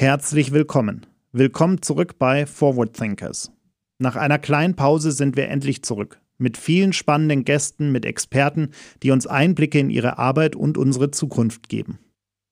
[0.00, 1.06] Herzlich willkommen.
[1.32, 3.50] Willkommen zurück bei Forward Thinkers.
[3.98, 6.20] Nach einer kleinen Pause sind wir endlich zurück.
[6.36, 8.70] Mit vielen spannenden Gästen, mit Experten,
[9.02, 11.98] die uns Einblicke in ihre Arbeit und unsere Zukunft geben.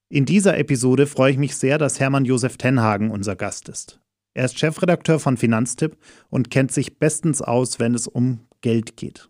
[0.09, 4.01] In dieser Episode freue ich mich sehr, dass Hermann Josef Tenhagen unser Gast ist.
[4.35, 5.97] Er ist Chefredakteur von Finanztipp
[6.29, 9.29] und kennt sich bestens aus, wenn es um Geld geht.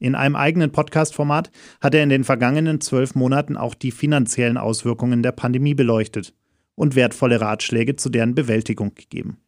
[0.00, 5.22] In einem eigenen Podcast-Format hat er in den vergangenen zwölf Monaten auch die finanziellen Auswirkungen
[5.22, 6.34] der Pandemie beleuchtet
[6.74, 9.38] und wertvolle Ratschläge zu deren Bewältigung gegeben.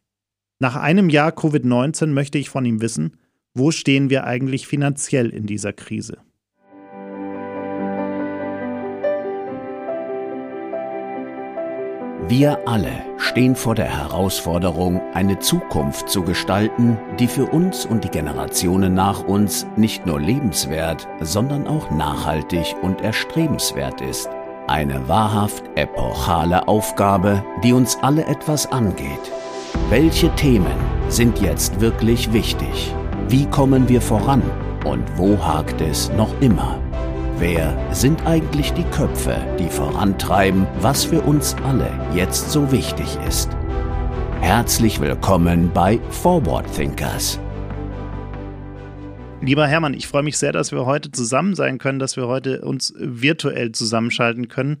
[0.59, 3.17] Nach einem Jahr Covid-19 möchte ich von ihm wissen,
[3.53, 6.17] wo stehen wir eigentlich finanziell in dieser Krise?
[12.27, 18.09] Wir alle stehen vor der Herausforderung, eine Zukunft zu gestalten, die für uns und die
[18.09, 24.27] Generationen nach uns nicht nur lebenswert, sondern auch nachhaltig und erstrebenswert ist.
[24.67, 29.31] Eine wahrhaft epochale Aufgabe, die uns alle etwas angeht.
[29.89, 30.73] Welche Themen
[31.07, 32.91] sind jetzt wirklich wichtig?
[33.29, 34.41] Wie kommen wir voran?
[34.83, 36.79] Und wo hakt es noch immer?
[37.37, 43.51] Wer sind eigentlich die Köpfe, die vorantreiben, was für uns alle jetzt so wichtig ist?
[44.41, 47.39] Herzlich willkommen bei Forward Thinkers.
[49.41, 52.61] Lieber Hermann, ich freue mich sehr, dass wir heute zusammen sein können, dass wir heute
[52.61, 54.77] uns virtuell zusammenschalten können.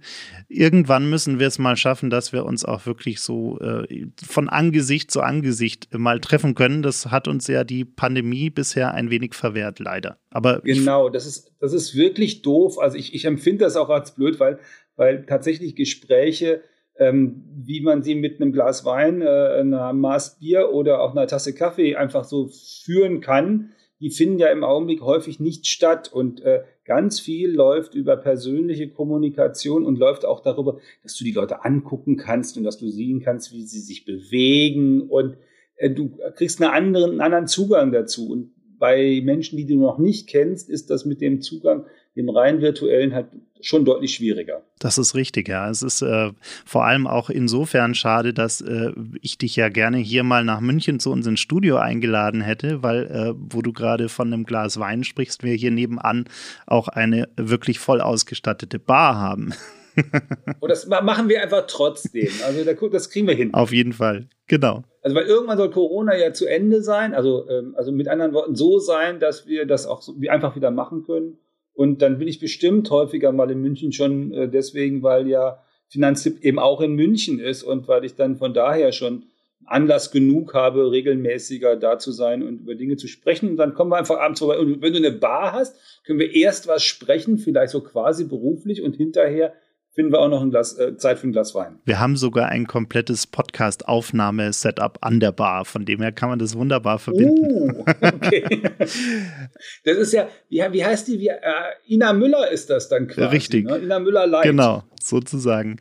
[0.47, 5.11] Irgendwann müssen wir es mal schaffen, dass wir uns auch wirklich so äh, von Angesicht
[5.11, 6.81] zu Angesicht mal treffen können.
[6.81, 10.17] Das hat uns ja die Pandemie bisher ein wenig verwehrt, leider.
[10.31, 12.79] Aber genau, das ist, das ist wirklich doof.
[12.79, 14.59] Also ich, ich empfinde das auch als blöd, weil,
[14.95, 16.61] weil tatsächlich Gespräche
[16.97, 21.27] ähm, wie man sie mit einem Glas Wein, äh, einer Maß Bier oder auch einer
[21.27, 26.41] Tasse Kaffee einfach so führen kann, die finden ja im Augenblick häufig nicht statt und
[26.41, 31.63] äh, ganz viel läuft über persönliche Kommunikation und läuft auch darüber, dass du die Leute
[31.63, 35.37] angucken kannst und dass du sehen kannst, wie sie sich bewegen und
[35.77, 38.29] äh, du kriegst einen anderen, einen anderen Zugang dazu.
[38.29, 42.61] Und bei Menschen, die du noch nicht kennst, ist das mit dem Zugang, dem rein
[42.61, 43.27] virtuellen, halt
[43.61, 44.61] schon deutlich schwieriger.
[44.79, 45.69] Das ist richtig, ja.
[45.69, 46.31] Es ist äh,
[46.65, 50.99] vor allem auch insofern schade, dass äh, ich dich ja gerne hier mal nach München
[50.99, 55.03] zu uns ins Studio eingeladen hätte, weil, äh, wo du gerade von einem Glas Wein
[55.03, 56.25] sprichst, wir hier nebenan
[56.67, 59.53] auch eine wirklich voll ausgestattete Bar haben.
[60.59, 62.29] Und das machen wir einfach trotzdem.
[62.45, 63.53] Also das kriegen wir hin.
[63.53, 64.83] Auf jeden Fall, genau.
[65.01, 67.13] Also weil irgendwann soll Corona ja zu Ende sein.
[67.13, 70.71] Also, ähm, also mit anderen Worten so sein, dass wir das auch so, einfach wieder
[70.71, 71.37] machen können.
[71.75, 76.43] Und dann bin ich bestimmt häufiger mal in München schon äh, deswegen, weil ja Finanztipp
[76.43, 79.25] eben auch in München ist und weil ich dann von daher schon
[79.65, 83.49] Anlass genug habe, regelmäßiger da zu sein und über Dinge zu sprechen.
[83.49, 84.59] Und dann kommen wir einfach abends vorbei.
[84.59, 88.81] Und wenn du eine Bar hast, können wir erst was sprechen, vielleicht so quasi beruflich
[88.81, 89.53] und hinterher
[89.95, 91.79] finden wir auch noch ein Glas, äh, Zeit für ein Glas Wein.
[91.85, 96.55] Wir haben sogar ein komplettes Podcast-Aufnahme-Setup an der Bar, von dem her kann man das
[96.55, 97.71] wunderbar verbinden.
[97.71, 98.61] Uh, okay.
[99.85, 101.19] das ist ja, wie, wie heißt die?
[101.19, 101.39] Wie, äh,
[101.87, 103.35] Ina Müller ist das dann quasi.
[103.35, 103.65] Richtig.
[103.65, 103.77] Ne?
[103.77, 104.43] Ina Müller Light.
[104.43, 105.77] Genau, sozusagen.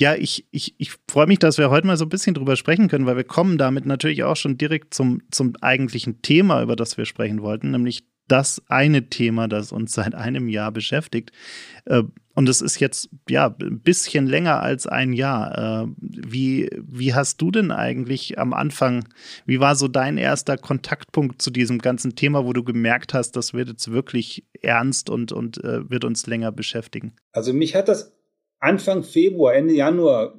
[0.00, 2.88] Ja, ich, ich, ich freue mich, dass wir heute mal so ein bisschen drüber sprechen
[2.88, 6.96] können, weil wir kommen damit natürlich auch schon direkt zum, zum eigentlichen Thema, über das
[6.96, 11.32] wir sprechen wollten, nämlich das eine Thema, das uns seit einem Jahr beschäftigt.
[11.86, 12.02] Äh,
[12.34, 15.86] und es ist jetzt ja ein bisschen länger als ein Jahr.
[15.86, 19.08] Äh, wie, wie hast du denn eigentlich am Anfang,
[19.44, 23.54] wie war so dein erster Kontaktpunkt zu diesem ganzen Thema, wo du gemerkt hast, das
[23.54, 27.14] wird jetzt wirklich ernst und, und äh, wird uns länger beschäftigen?
[27.32, 28.14] Also mich hat das
[28.60, 30.34] Anfang Februar, Ende Januar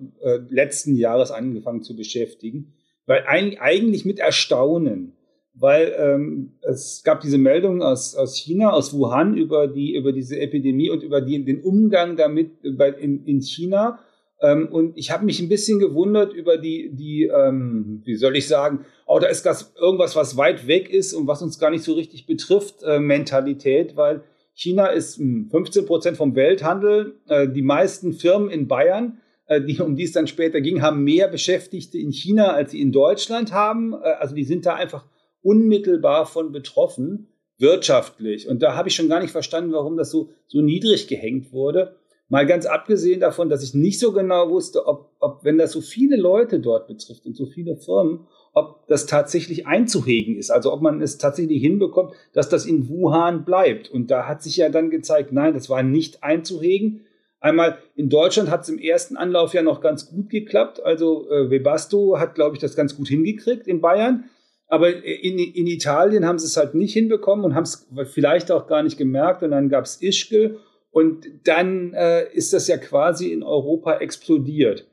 [0.49, 2.73] letzten Jahres angefangen zu beschäftigen,
[3.05, 5.13] weil eigentlich mit Erstaunen
[5.53, 10.39] weil ähm, es gab diese Meldung aus, aus China, aus Wuhan über die über diese
[10.39, 13.99] Epidemie und über die, den Umgang damit bei, in, in China.
[14.41, 18.47] Ähm, und ich habe mich ein bisschen gewundert über die die ähm, wie soll ich
[18.47, 21.83] sagen, oh da ist das irgendwas was weit weg ist und was uns gar nicht
[21.83, 24.23] so richtig betrifft äh, Mentalität, weil
[24.53, 27.15] China ist 15 hm, Prozent vom Welthandel.
[27.27, 31.03] Äh, die meisten Firmen in Bayern äh, die, um die es dann später ging, haben
[31.03, 33.93] mehr Beschäftigte in China, als sie in Deutschland haben.
[33.93, 35.05] Äh, also die sind da einfach
[35.41, 37.27] unmittelbar von betroffen,
[37.57, 38.47] wirtschaftlich.
[38.47, 41.95] Und da habe ich schon gar nicht verstanden, warum das so, so niedrig gehängt wurde.
[42.29, 45.81] Mal ganz abgesehen davon, dass ich nicht so genau wusste, ob, ob, wenn das so
[45.81, 50.51] viele Leute dort betrifft und so viele Firmen, ob das tatsächlich einzuhegen ist.
[50.51, 53.89] Also ob man es tatsächlich hinbekommt, dass das in Wuhan bleibt.
[53.89, 57.01] Und da hat sich ja dann gezeigt, nein, das war nicht einzuhegen.
[57.39, 60.83] Einmal in Deutschland hat es im ersten Anlauf ja noch ganz gut geklappt.
[60.83, 64.25] Also äh, Webasto hat, glaube ich, das ganz gut hingekriegt in Bayern.
[64.69, 68.67] Aber in, in Italien haben sie es halt nicht hinbekommen und haben es vielleicht auch
[68.67, 69.41] gar nicht gemerkt.
[69.41, 70.59] Und dann gab es Ischgl
[70.91, 74.87] und dann äh, ist das ja quasi in Europa explodiert.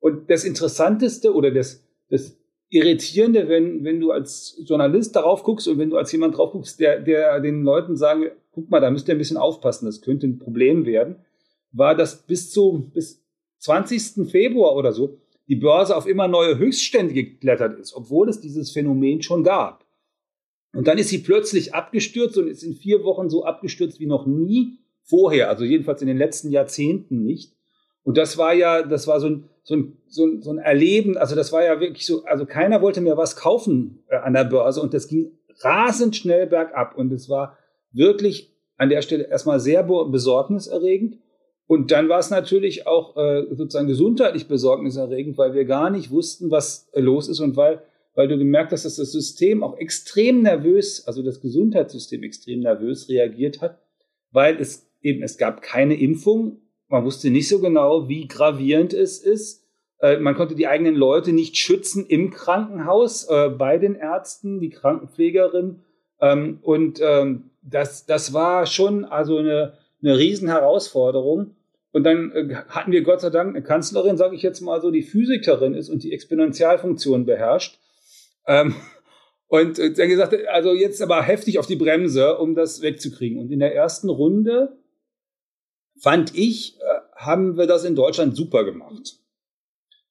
[0.00, 2.36] Und das Interessanteste oder das, das
[2.70, 6.80] Irritierende, wenn, wenn du als Journalist darauf guckst und wenn du als jemand drauf guckst,
[6.80, 10.26] der, der den Leuten sagen, guck mal, da müsst ihr ein bisschen aufpassen, das könnte
[10.26, 11.16] ein Problem werden,
[11.72, 13.22] war, dass bis zu, bis
[13.58, 14.28] 20.
[14.28, 15.18] Februar oder so
[15.50, 19.84] die Börse auf immer neue Höchststände geklettert ist, obwohl es dieses Phänomen schon gab.
[20.72, 24.26] Und dann ist sie plötzlich abgestürzt und ist in vier Wochen so abgestürzt wie noch
[24.26, 27.52] nie vorher, also jedenfalls in den letzten Jahrzehnten nicht.
[28.04, 31.18] Und das war ja, das war so ein, so ein, so ein, so ein Erleben,
[31.18, 34.44] also das war ja wirklich so, also keiner wollte mehr was kaufen äh, an der
[34.44, 35.32] Börse und das ging
[35.62, 37.58] rasend schnell bergab und es war
[37.90, 41.18] wirklich an der Stelle erstmal sehr besorgniserregend.
[41.70, 46.50] Und dann war es natürlich auch äh, sozusagen gesundheitlich besorgniserregend, weil wir gar nicht wussten,
[46.50, 47.80] was äh, los ist und weil,
[48.16, 53.08] weil du gemerkt hast, dass das System auch extrem nervös, also das Gesundheitssystem extrem nervös
[53.08, 53.78] reagiert hat,
[54.32, 59.20] weil es eben, es gab keine Impfung, man wusste nicht so genau, wie gravierend es
[59.20, 59.64] ist.
[60.00, 64.70] Äh, man konnte die eigenen Leute nicht schützen im Krankenhaus, äh, bei den Ärzten, die
[64.70, 65.84] Krankenpflegerin.
[66.20, 71.54] Ähm, und ähm, das, das war schon also eine, eine Riesenherausforderung.
[71.92, 74.90] Und dann äh, hatten wir Gott sei Dank eine Kanzlerin, sage ich jetzt mal so,
[74.90, 77.78] die Physikerin ist und die Exponentialfunktion beherrscht.
[78.46, 78.74] Ähm,
[79.48, 83.38] und dann gesagt, also jetzt aber heftig auf die Bremse, um das wegzukriegen.
[83.38, 84.76] Und in der ersten Runde
[85.98, 89.18] fand ich, äh, haben wir das in Deutschland super gemacht.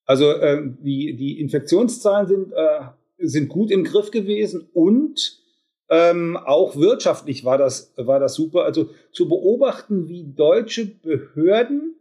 [0.05, 2.81] Also äh, die, die Infektionszahlen sind, äh,
[3.19, 5.39] sind gut im Griff gewesen und
[5.89, 8.63] ähm, auch wirtschaftlich war das, war das super.
[8.63, 11.95] Also zu beobachten, wie deutsche Behörden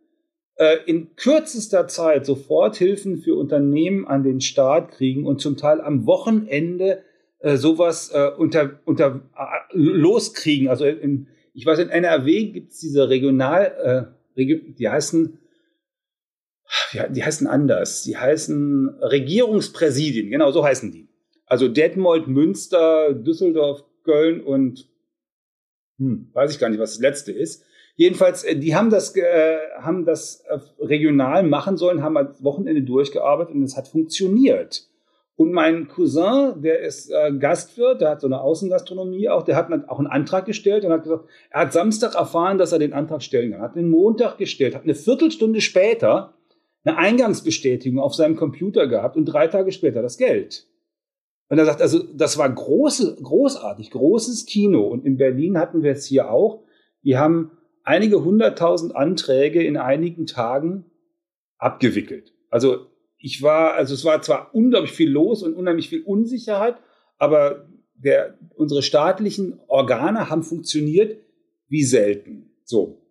[0.56, 6.06] äh, in kürzester Zeit Soforthilfen für Unternehmen an den Start kriegen und zum Teil am
[6.06, 7.02] Wochenende
[7.38, 10.68] äh, sowas äh, unter, unter äh, loskriegen.
[10.68, 15.38] Also in, ich weiß, in NRW gibt es diese Regional, äh, die heißen,
[16.92, 18.02] ja, die heißen anders.
[18.02, 21.07] Die heißen Regierungspräsidien, genau so heißen die.
[21.48, 24.88] Also Detmold, Münster, Düsseldorf, Köln und
[25.98, 27.64] hm, weiß ich gar nicht, was das letzte ist.
[27.96, 32.82] Jedenfalls, äh, die haben das, äh, haben das äh, regional machen sollen, haben am Wochenende
[32.82, 34.88] durchgearbeitet und es hat funktioniert.
[35.34, 39.70] Und mein Cousin, der ist äh, Gastwirt, der hat so eine Außengastronomie auch, der hat
[39.88, 43.22] auch einen Antrag gestellt und hat gesagt, er hat Samstag erfahren, dass er den Antrag
[43.22, 43.62] stellen kann.
[43.62, 46.34] Hat den Montag gestellt, hat eine Viertelstunde später
[46.84, 50.66] eine Eingangsbestätigung auf seinem Computer gehabt und drei Tage später das Geld.
[51.48, 54.86] Und er sagt, also das war große, großartig, großes Kino.
[54.86, 56.62] Und in Berlin hatten wir es hier auch.
[57.02, 57.52] Wir haben
[57.84, 60.84] einige hunderttausend Anträge in einigen Tagen
[61.56, 62.34] abgewickelt.
[62.50, 62.86] Also
[63.16, 66.76] ich war, also es war zwar unglaublich viel los und unheimlich viel Unsicherheit,
[67.16, 71.18] aber der, unsere staatlichen Organe haben funktioniert
[71.68, 72.52] wie selten.
[72.64, 73.02] So.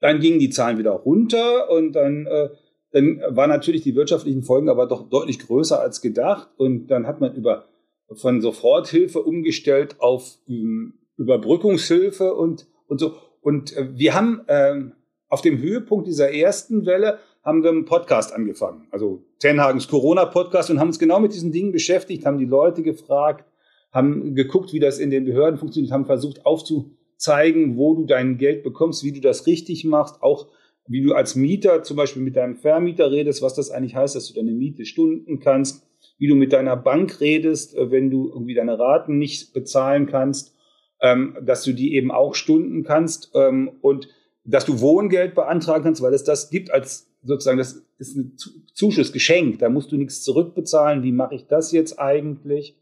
[0.00, 2.50] Dann gingen die Zahlen wieder runter und dann, äh,
[2.92, 6.48] dann waren natürlich die wirtschaftlichen Folgen aber doch deutlich größer als gedacht.
[6.56, 7.66] Und dann hat man über
[8.12, 13.14] von Soforthilfe umgestellt auf ähm, Überbrückungshilfe und, und so.
[13.40, 14.82] Und äh, wir haben äh,
[15.28, 18.88] auf dem Höhepunkt dieser ersten Welle haben wir einen Podcast angefangen.
[18.90, 23.44] Also Tenhagens Corona-Podcast und haben uns genau mit diesen Dingen beschäftigt, haben die Leute gefragt,
[23.92, 28.62] haben geguckt, wie das in den Behörden funktioniert, haben versucht aufzuzeigen, wo du dein Geld
[28.62, 30.48] bekommst, wie du das richtig machst, auch
[30.90, 34.26] wie du als Mieter zum Beispiel mit deinem Vermieter redest, was das eigentlich heißt, dass
[34.26, 35.86] du deine Miete stunden kannst,
[36.18, 40.52] wie du mit deiner Bank redest, äh, wenn du irgendwie deine Raten nicht bezahlen kannst,
[41.00, 44.08] ähm, dass du die eben auch stunden kannst ähm, und
[44.44, 48.36] dass du Wohngeld beantragen kannst, weil es das gibt als sozusagen, das ist ein
[48.74, 52.76] Zuschussgeschenk, da musst du nichts zurückbezahlen, wie mache ich das jetzt eigentlich?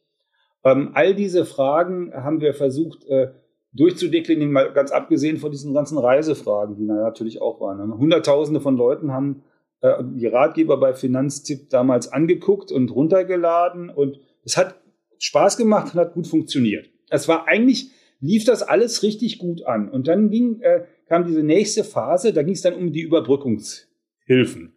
[0.64, 3.32] Ähm, all diese Fragen haben wir versucht äh,
[3.72, 7.88] durchzudeklinieren, mal ganz abgesehen von diesen ganzen Reisefragen, die natürlich auch waren.
[7.88, 7.98] Ne?
[7.98, 9.42] Hunderttausende von Leuten haben
[9.80, 14.80] äh, die Ratgeber bei Finanztipp damals angeguckt und runtergeladen und es hat
[15.18, 16.88] Spaß gemacht und hat gut funktioniert.
[17.10, 19.88] Es war eigentlich, lief das alles richtig gut an.
[19.88, 23.88] Und dann ging, äh, kam diese nächste Phase, da ging es dann um die Überbrückungs
[24.26, 24.74] Hilfen.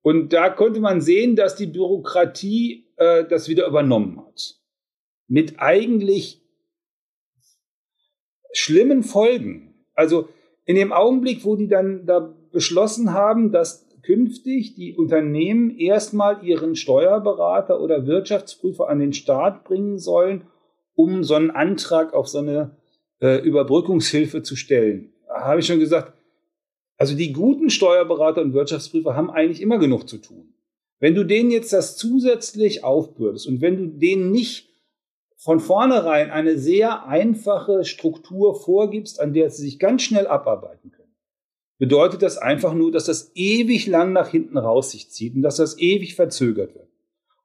[0.00, 4.54] Und da konnte man sehen, dass die Bürokratie äh, das wieder übernommen hat.
[5.26, 6.42] Mit eigentlich
[8.52, 9.74] schlimmen Folgen.
[9.94, 10.28] Also
[10.64, 16.76] in dem Augenblick, wo die dann da beschlossen haben, dass künftig die Unternehmen erstmal ihren
[16.76, 20.42] Steuerberater oder Wirtschaftsprüfer an den Staat bringen sollen,
[20.94, 22.76] um so einen Antrag auf so eine
[23.20, 25.12] äh, Überbrückungshilfe zu stellen.
[25.28, 26.14] Habe ich schon gesagt,
[26.96, 30.54] also die guten Steuerberater und Wirtschaftsprüfer haben eigentlich immer genug zu tun.
[31.00, 34.67] Wenn du denen jetzt das zusätzlich aufbürdest und wenn du denen nicht
[35.38, 41.14] von vornherein eine sehr einfache Struktur vorgibst, an der sie sich ganz schnell abarbeiten können,
[41.78, 45.56] bedeutet das einfach nur, dass das ewig lang nach hinten raus sich zieht und dass
[45.56, 46.88] das ewig verzögert wird.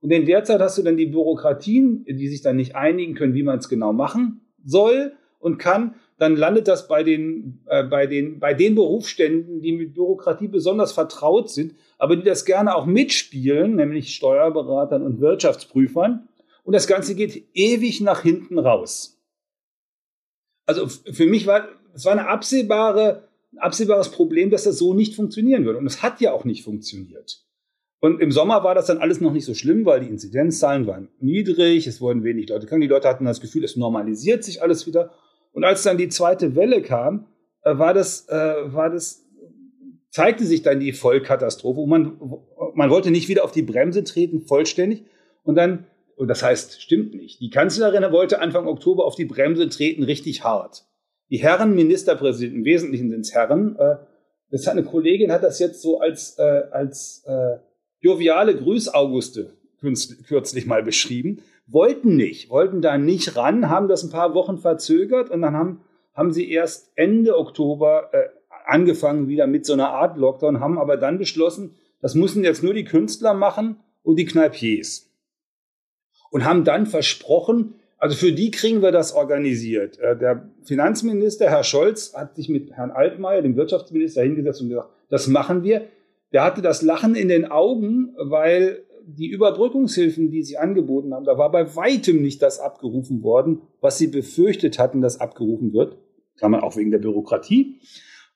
[0.01, 3.35] Und in der Zeit hast du dann die Bürokratien, die sich dann nicht einigen können,
[3.35, 5.93] wie man es genau machen soll und kann.
[6.17, 10.93] Dann landet das bei den, äh, bei, den, bei den Berufsständen, die mit Bürokratie besonders
[10.93, 16.27] vertraut sind, aber die das gerne auch mitspielen, nämlich Steuerberatern und Wirtschaftsprüfern.
[16.63, 19.21] Und das Ganze geht ewig nach hinten raus.
[20.65, 25.15] Also für mich war es war eine absehbare, ein absehbares Problem, dass das so nicht
[25.15, 25.79] funktionieren würde.
[25.79, 27.43] Und es hat ja auch nicht funktioniert.
[27.99, 31.07] Und im Sommer war das dann alles noch nicht so schlimm, weil die Inzidenzzahlen waren
[31.19, 34.85] niedrig, es wurden wenig Leute krank, die Leute hatten das Gefühl, es normalisiert sich alles
[34.87, 35.13] wieder.
[35.53, 37.27] Und als dann die zweite Welle kam,
[37.61, 39.25] äh, war das, äh, war das,
[40.09, 41.87] zeigte sich dann die Vollkatastrophe.
[41.87, 42.19] Man,
[42.73, 45.05] man wollte nicht wieder auf die Bremse treten, vollständig.
[45.43, 47.39] Und dann und das heißt, stimmt nicht.
[47.39, 50.85] Die Kanzlerin wollte Anfang Oktober auf die Bremse treten, richtig hart.
[51.29, 53.95] Die Herren Ministerpräsidenten, im Wesentlichen sind es Herren, äh,
[54.51, 57.57] das hat eine Kollegin hat das jetzt so als, äh, als äh,
[57.99, 59.53] joviale Grüßauguste
[60.27, 65.29] kürzlich mal beschrieben, wollten nicht, wollten da nicht ran, haben das ein paar Wochen verzögert
[65.29, 65.81] und dann haben,
[66.13, 68.29] haben sie erst Ende Oktober äh,
[68.65, 72.73] angefangen wieder mit so einer Art Lockdown, haben aber dann beschlossen, das müssen jetzt nur
[72.73, 75.12] die Künstler machen und die Kneipiers
[76.33, 79.99] und haben dann versprochen, also für die kriegen wir das organisiert.
[79.99, 84.89] Äh, der Finanzminister, Herr Scholz, hat sich mit Herrn Altmaier, dem Wirtschaftsminister, hingesetzt und gesagt,
[85.09, 85.85] das machen wir.
[86.31, 91.37] Der hatte das Lachen in den Augen, weil die Überbrückungshilfen, die sie angeboten haben, da
[91.37, 95.97] war bei weitem nicht das abgerufen worden, was sie befürchtet hatten, dass abgerufen wird.
[96.39, 97.75] Kann man auch wegen der Bürokratie.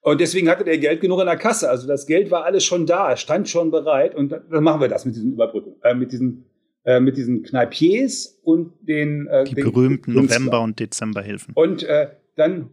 [0.02, 1.68] Und deswegen hatte der Geld genug in der Kasse.
[1.68, 4.14] Also das Geld war alles schon da, stand schon bereit.
[4.14, 6.46] Und dann machen wir das mit diesen Überbrückungen, äh, mit diesen
[6.88, 10.40] äh, mit diesen Kneipiers und den äh, die den berühmten Künstler.
[10.40, 11.54] November- und Dezemberhilfen.
[11.54, 12.70] Und äh, dann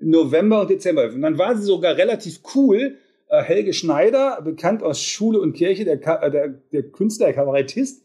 [0.00, 1.18] November- und Dezemberhilfen.
[1.18, 2.96] Und dann war sie sogar relativ cool.
[3.28, 8.04] Äh, Helge Schneider, bekannt aus Schule und Kirche, der, äh, der, der Künstler, der Kabarettist,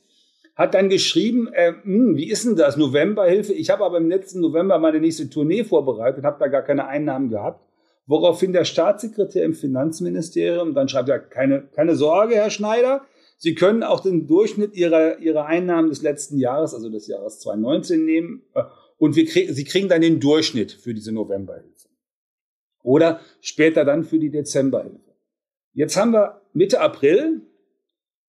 [0.56, 3.54] hat dann geschrieben, äh, hm, wie ist denn das, Novemberhilfe?
[3.54, 7.30] Ich habe aber im letzten November meine nächste Tournee vorbereitet, habe da gar keine Einnahmen
[7.30, 7.66] gehabt.
[8.06, 13.02] Woraufhin der Staatssekretär im Finanzministerium dann schreibt, ja, keine, keine Sorge, Herr Schneider,
[13.42, 18.04] Sie können auch den Durchschnitt Ihrer, Ihrer Einnahmen des letzten Jahres, also des Jahres 2019
[18.04, 18.64] nehmen äh,
[18.98, 21.88] und wir krieg, Sie kriegen dann den Durchschnitt für diese Novemberhilfe.
[22.84, 25.16] Oder später dann für die Dezemberhilfe.
[25.74, 27.42] Jetzt haben wir Mitte April.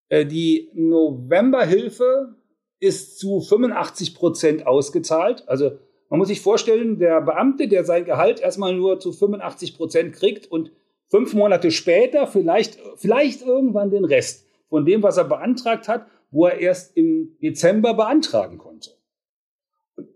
[0.09, 2.37] Äh, die Novemberhilfe
[2.79, 5.43] ist zu 85 Prozent ausgezahlt.
[5.49, 5.73] Also
[6.09, 10.47] man muss sich vorstellen, der Beamte, der sein Gehalt erstmal nur zu 85 Prozent kriegt
[10.47, 10.71] und
[11.09, 16.47] fünf Monate später vielleicht, vielleicht irgendwann den Rest von dem, was er beantragt hat, wo
[16.47, 18.93] er erst im Dezember beantragen konnte.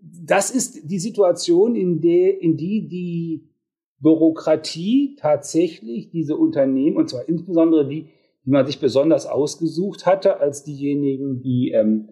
[0.00, 3.50] Das ist die Situation, in, der, in die die
[3.98, 8.06] Bürokratie tatsächlich diese Unternehmen, und zwar insbesondere die,
[8.44, 12.08] die man sich besonders ausgesucht hatte, als diejenigen, die, ähm,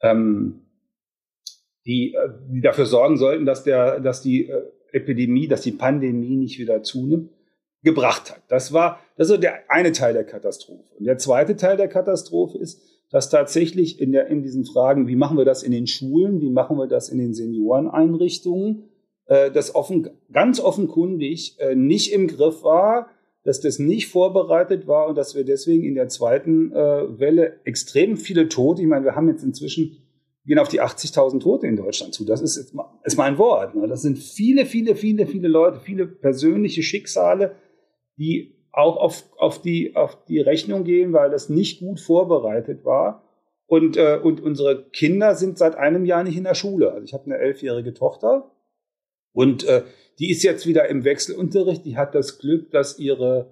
[0.00, 0.62] ähm,
[1.86, 4.62] die, äh, die dafür sorgen sollten, dass, der, dass die äh,
[4.92, 7.30] Epidemie, dass die Pandemie nicht wieder zunimmt,
[7.82, 8.42] gebracht hat.
[8.48, 10.94] Das war, das ist der eine Teil der Katastrophe.
[10.98, 12.80] Und der zweite Teil der Katastrophe ist,
[13.10, 16.50] dass tatsächlich in, der, in diesen Fragen, wie machen wir das in den Schulen, wie
[16.50, 18.84] machen wir das in den Senioreneinrichtungen,
[19.26, 23.08] äh, das offen, ganz offenkundig äh, nicht im Griff war,
[23.44, 28.16] dass das nicht vorbereitet war und dass wir deswegen in der zweiten äh, Welle extrem
[28.16, 29.98] viele Tote, ich meine, wir haben jetzt inzwischen,
[30.44, 32.24] gehen auf die 80.000 Tote in Deutschland zu.
[32.24, 33.76] Das ist, jetzt mal, ist mein Wort.
[33.76, 33.86] Ne?
[33.86, 37.54] Das sind viele, viele, viele, viele Leute, viele persönliche Schicksale,
[38.16, 43.24] die auch auf, auf, die, auf die Rechnung gehen, weil das nicht gut vorbereitet war.
[43.66, 46.92] Und, äh, und unsere Kinder sind seit einem Jahr nicht in der Schule.
[46.92, 48.50] Also ich habe eine elfjährige Tochter
[49.32, 49.82] und äh,
[50.18, 51.84] die ist jetzt wieder im Wechselunterricht.
[51.84, 53.50] Die hat das Glück, dass ihre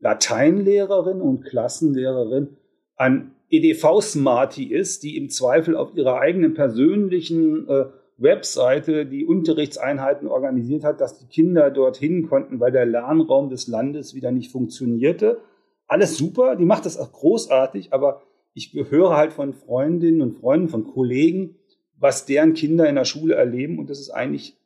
[0.00, 2.56] Lateinlehrerin und Klassenlehrerin
[2.96, 7.86] an EDV-Smarty ist, die im Zweifel auf ihrer eigenen persönlichen äh,
[8.18, 14.14] Webseite die Unterrichtseinheiten organisiert hat, dass die Kinder dorthin konnten, weil der Lernraum des Landes
[14.14, 15.40] wieder nicht funktionierte.
[15.86, 18.22] Alles super, die macht das auch großartig, aber
[18.54, 21.56] ich höre halt von Freundinnen und Freunden, von Kollegen,
[21.98, 24.56] was deren Kinder in der Schule erleben und das ist eigentlich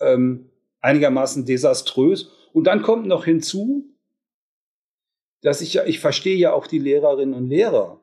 [0.00, 2.30] ähm, einigermaßen desaströs.
[2.52, 3.84] Und dann kommt noch hinzu,
[5.42, 8.00] dass ich ja, ich verstehe ja auch die Lehrerinnen und Lehrer.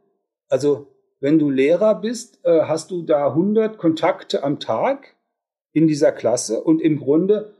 [0.47, 0.90] Also
[1.21, 5.15] wenn du Lehrer bist, äh, hast du da 100 Kontakte am Tag
[5.71, 7.53] in dieser Klasse und im Grunde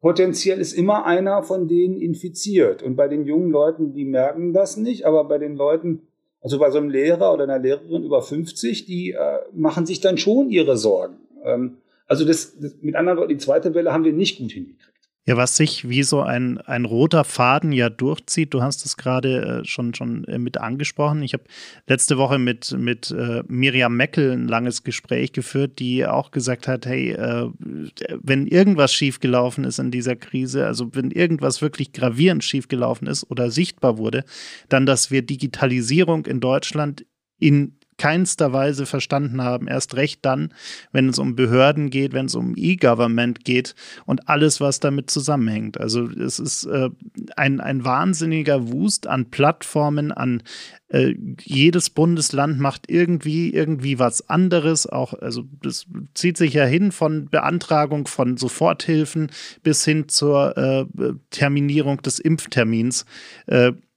[0.00, 2.82] potenziell ist immer einer von denen infiziert.
[2.82, 6.02] Und bei den jungen Leuten, die merken das nicht, aber bei den Leuten,
[6.40, 10.18] also bei so einem Lehrer oder einer Lehrerin über 50, die äh, machen sich dann
[10.18, 11.16] schon ihre Sorgen.
[11.44, 15.05] Ähm, also das, das, mit anderen Worten, die zweite Welle haben wir nicht gut hingekriegt.
[15.28, 19.62] Ja, was sich wie so ein, ein roter Faden ja durchzieht, du hast es gerade
[19.62, 21.20] äh, schon, schon äh, mit angesprochen.
[21.24, 21.42] Ich habe
[21.88, 26.86] letzte Woche mit, mit äh, Miriam Meckel ein langes Gespräch geführt, die auch gesagt hat,
[26.86, 33.28] hey, wenn irgendwas schiefgelaufen ist in dieser Krise, also wenn irgendwas wirklich gravierend schiefgelaufen ist
[33.28, 34.24] oder sichtbar wurde,
[34.68, 37.04] dann, dass wir Digitalisierung in Deutschland
[37.38, 39.68] in keinster Weise verstanden haben.
[39.68, 40.52] Erst recht dann,
[40.92, 43.74] wenn es um Behörden geht, wenn es um E-Government geht
[44.04, 45.80] und alles, was damit zusammenhängt.
[45.80, 46.90] Also es ist äh,
[47.36, 50.42] ein, ein wahnsinniger Wust an Plattformen, an
[50.88, 54.86] äh, jedes Bundesland macht irgendwie irgendwie was anderes.
[54.86, 59.30] Auch also das zieht sich ja hin von Beantragung von Soforthilfen
[59.62, 60.84] bis hin zur äh,
[61.30, 63.04] Terminierung des Impftermins.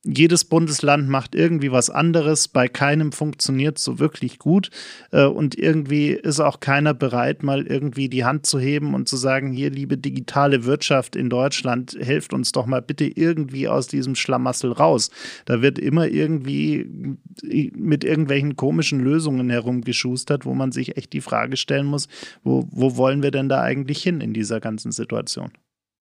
[0.05, 4.69] Jedes Bundesland macht irgendwie was anderes, bei keinem funktioniert so wirklich gut
[5.11, 9.17] äh, und irgendwie ist auch keiner bereit, mal irgendwie die Hand zu heben und zu
[9.17, 14.15] sagen, hier liebe digitale Wirtschaft in Deutschland, helft uns doch mal bitte irgendwie aus diesem
[14.15, 15.11] Schlamassel raus.
[15.43, 21.57] Da wird immer irgendwie mit irgendwelchen komischen Lösungen herumgeschustert, wo man sich echt die Frage
[21.57, 22.07] stellen muss,
[22.41, 25.51] wo, wo wollen wir denn da eigentlich hin in dieser ganzen Situation?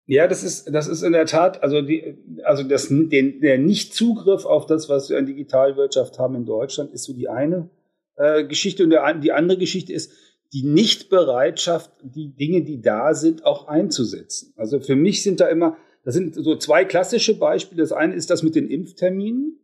[0.07, 4.45] Ja, das ist, das ist in der Tat, also die, also das, den, der Nichtzugriff
[4.45, 7.69] auf das, was wir an Digitalwirtschaft haben in Deutschland, ist so die eine
[8.15, 8.83] äh, Geschichte.
[8.83, 10.11] Und der, die andere Geschichte ist
[10.53, 14.53] die Nichtbereitschaft, die Dinge, die da sind, auch einzusetzen.
[14.57, 17.81] Also für mich sind da immer, das sind so zwei klassische Beispiele.
[17.81, 19.59] Das eine ist das mit den Impfterminen.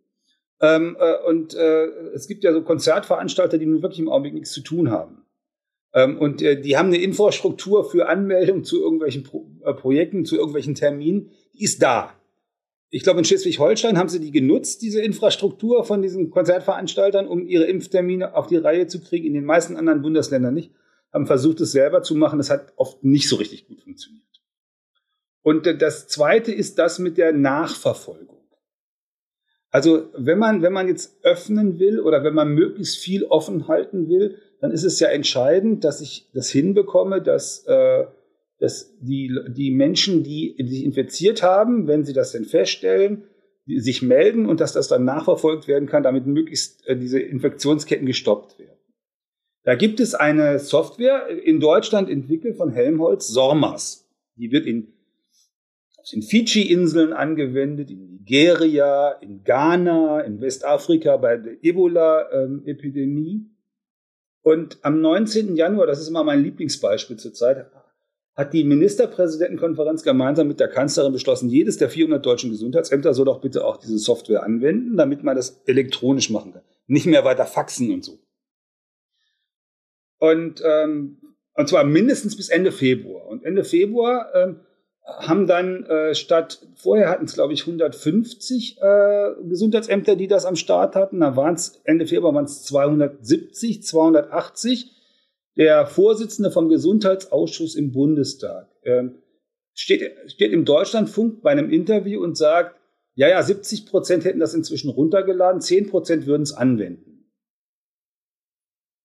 [0.59, 4.51] Ähm, äh, und äh, es gibt ja so Konzertveranstalter, die nun wirklich im Augenblick nichts
[4.51, 5.20] zu tun haben.
[5.93, 10.35] Ähm, und äh, die haben eine Infrastruktur für Anmeldung zu irgendwelchen Pro äh, Projekten, zu
[10.35, 12.13] irgendwelchen Terminen, die ist da.
[12.93, 17.63] Ich glaube, in Schleswig-Holstein haben sie die genutzt, diese Infrastruktur von diesen Konzertveranstaltern, um ihre
[17.63, 19.27] Impftermine auf die Reihe zu kriegen.
[19.27, 20.71] In den meisten anderen Bundesländern nicht.
[21.13, 22.37] Haben versucht, es selber zu machen.
[22.37, 24.25] Das hat oft nicht so richtig gut funktioniert.
[25.41, 28.41] Und äh, das Zweite ist das mit der Nachverfolgung.
[29.69, 34.09] Also wenn man, wenn man jetzt öffnen will oder wenn man möglichst viel offen halten
[34.09, 38.05] will, dann ist es ja entscheidend, dass ich das hinbekomme, dass, äh,
[38.59, 43.23] dass die, die Menschen, die sich infiziert haben, wenn sie das denn feststellen,
[43.67, 48.59] sich melden und dass das dann nachverfolgt werden kann, damit möglichst äh, diese Infektionsketten gestoppt
[48.59, 48.77] werden.
[49.63, 54.07] Da gibt es eine Software in Deutschland entwickelt von Helmholtz, SORMAS.
[54.35, 54.93] Die wird in,
[56.11, 63.50] in Fidschi-Inseln angewendet, in Nigeria, in Ghana, in Westafrika bei der Ebola-Epidemie.
[64.41, 65.55] Und am 19.
[65.55, 67.69] Januar, das ist immer mein Lieblingsbeispiel zurzeit,
[68.35, 73.41] hat die Ministerpräsidentenkonferenz gemeinsam mit der Kanzlerin beschlossen, jedes der 400 deutschen Gesundheitsämter soll doch
[73.41, 76.63] bitte auch diese Software anwenden, damit man das elektronisch machen kann.
[76.87, 78.19] Nicht mehr weiter faxen und so.
[80.17, 81.17] Und, ähm,
[81.53, 83.27] und zwar mindestens bis Ende Februar.
[83.27, 84.61] Und Ende Februar ähm,
[85.03, 90.55] haben dann äh, statt, vorher hatten es glaube ich 150 äh, Gesundheitsämter, die das am
[90.55, 94.91] Start hatten, da waren es Ende Februar waren es 270, 280.
[95.57, 99.03] Der Vorsitzende vom Gesundheitsausschuss im Bundestag äh,
[99.73, 102.79] steht, steht im Deutschlandfunk bei einem Interview und sagt,
[103.15, 107.29] ja, ja, 70 Prozent hätten das inzwischen runtergeladen, 10 Prozent würden es anwenden.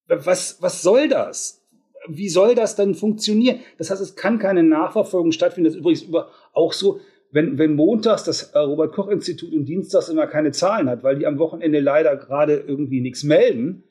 [0.06, 1.65] Was, was soll das?
[2.08, 3.60] Wie soll das dann funktionieren?
[3.78, 5.66] Das heißt, es kann keine Nachverfolgung stattfinden.
[5.66, 10.26] Das ist übrigens über, auch so, wenn, wenn montags das äh, Robert-Koch-Institut und dienstags immer
[10.26, 13.84] keine Zahlen hat, weil die am Wochenende leider gerade irgendwie nichts melden,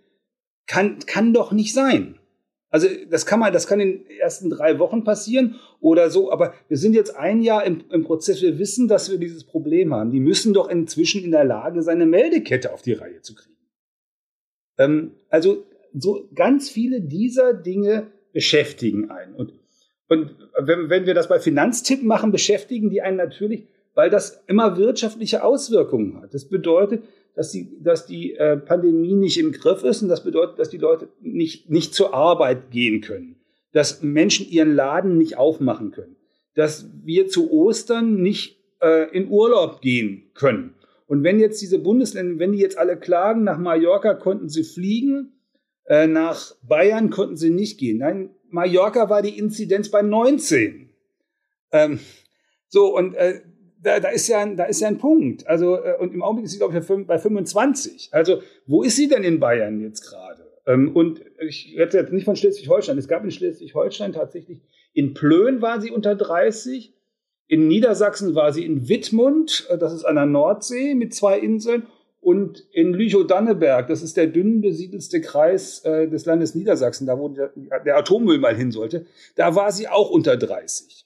[0.68, 2.18] kann, kann doch nicht sein.
[2.70, 6.54] Also das kann man, das kann in den ersten drei Wochen passieren oder so, aber
[6.68, 10.12] wir sind jetzt ein Jahr im, im Prozess, wir wissen, dass wir dieses Problem haben.
[10.12, 13.56] Die müssen doch inzwischen in der Lage sein, eine Meldekette auf die Reihe zu kriegen.
[14.78, 15.64] Ähm, also
[16.02, 19.36] so ganz viele dieser Dinge beschäftigen einen.
[19.36, 19.54] Und,
[20.10, 24.78] und wenn, wenn wir das bei Finanztippen machen, beschäftigen die einen natürlich, weil das immer
[24.78, 26.34] wirtschaftliche Auswirkungen hat.
[26.34, 27.04] Das bedeutet,
[27.36, 30.78] dass die, dass die äh, Pandemie nicht im Griff ist und das bedeutet, dass die
[30.78, 33.38] Leute nicht, nicht zur Arbeit gehen können,
[33.72, 36.16] dass Menschen ihren Laden nicht aufmachen können,
[36.56, 40.76] dass wir zu Ostern nicht äh, in Urlaub gehen können.
[41.08, 45.34] Und wenn jetzt diese Bundesländer, wenn die jetzt alle klagen, nach Mallorca konnten sie fliegen,
[45.88, 48.00] äh, nach Bayern konnten sie nicht gehen.
[48.00, 50.90] Nein, Mallorca war die Inzidenz bei 19.
[51.72, 52.00] Ähm,
[52.68, 53.42] so, und äh,
[53.82, 55.48] da, da, ist ja ein, da ist ja ein Punkt.
[55.48, 58.10] Also, äh, und im Augenblick ist sie, glaube ich, bei 25.
[58.12, 60.46] Also, wo ist sie denn in Bayern jetzt gerade?
[60.66, 62.98] Ähm, und ich rede jetzt nicht von Schleswig-Holstein.
[62.98, 64.62] Es gab in Schleswig-Holstein tatsächlich,
[64.94, 66.94] in Plön war sie unter 30.
[67.48, 71.86] In Niedersachsen war sie in Wittmund, äh, das ist an der Nordsee mit zwei Inseln.
[72.26, 77.30] Und in Lüchow-Danneberg, das ist der dünn besiedelste Kreis äh, des Landes Niedersachsen, da wo
[77.30, 77.52] der,
[77.86, 81.06] der, Atommüll mal hin sollte, da war sie auch unter 30.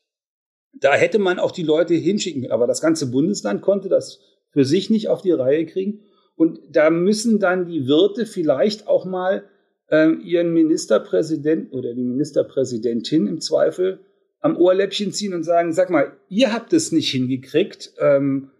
[0.79, 2.53] Da hätte man auch die Leute hinschicken können.
[2.53, 6.05] Aber das ganze Bundesland konnte das für sich nicht auf die Reihe kriegen.
[6.37, 9.43] Und da müssen dann die Wirte vielleicht auch mal
[9.89, 13.99] ähm, ihren Ministerpräsidenten oder die Ministerpräsidentin im Zweifel
[14.39, 17.91] am Ohrläppchen ziehen und sagen, sag mal, ihr habt es nicht hingekriegt.
[17.99, 18.51] Ähm,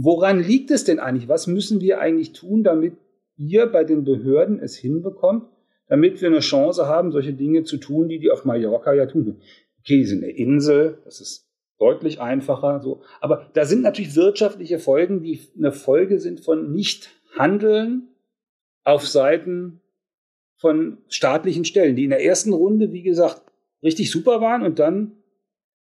[0.00, 1.28] woran liegt es denn eigentlich?
[1.28, 2.94] Was müssen wir eigentlich tun, damit
[3.36, 5.48] ihr bei den Behörden es hinbekommt,
[5.88, 9.40] damit wir eine Chance haben, solche Dinge zu tun, die die auf Mallorca ja tun.
[9.80, 13.02] Okay, die sind eine Insel, das ist deutlich einfacher, so.
[13.20, 18.08] Aber da sind natürlich wirtschaftliche Folgen, die eine Folge sind von Nichthandeln
[18.84, 19.80] auf Seiten
[20.56, 23.42] von staatlichen Stellen, die in der ersten Runde, wie gesagt,
[23.82, 25.12] richtig super waren und dann,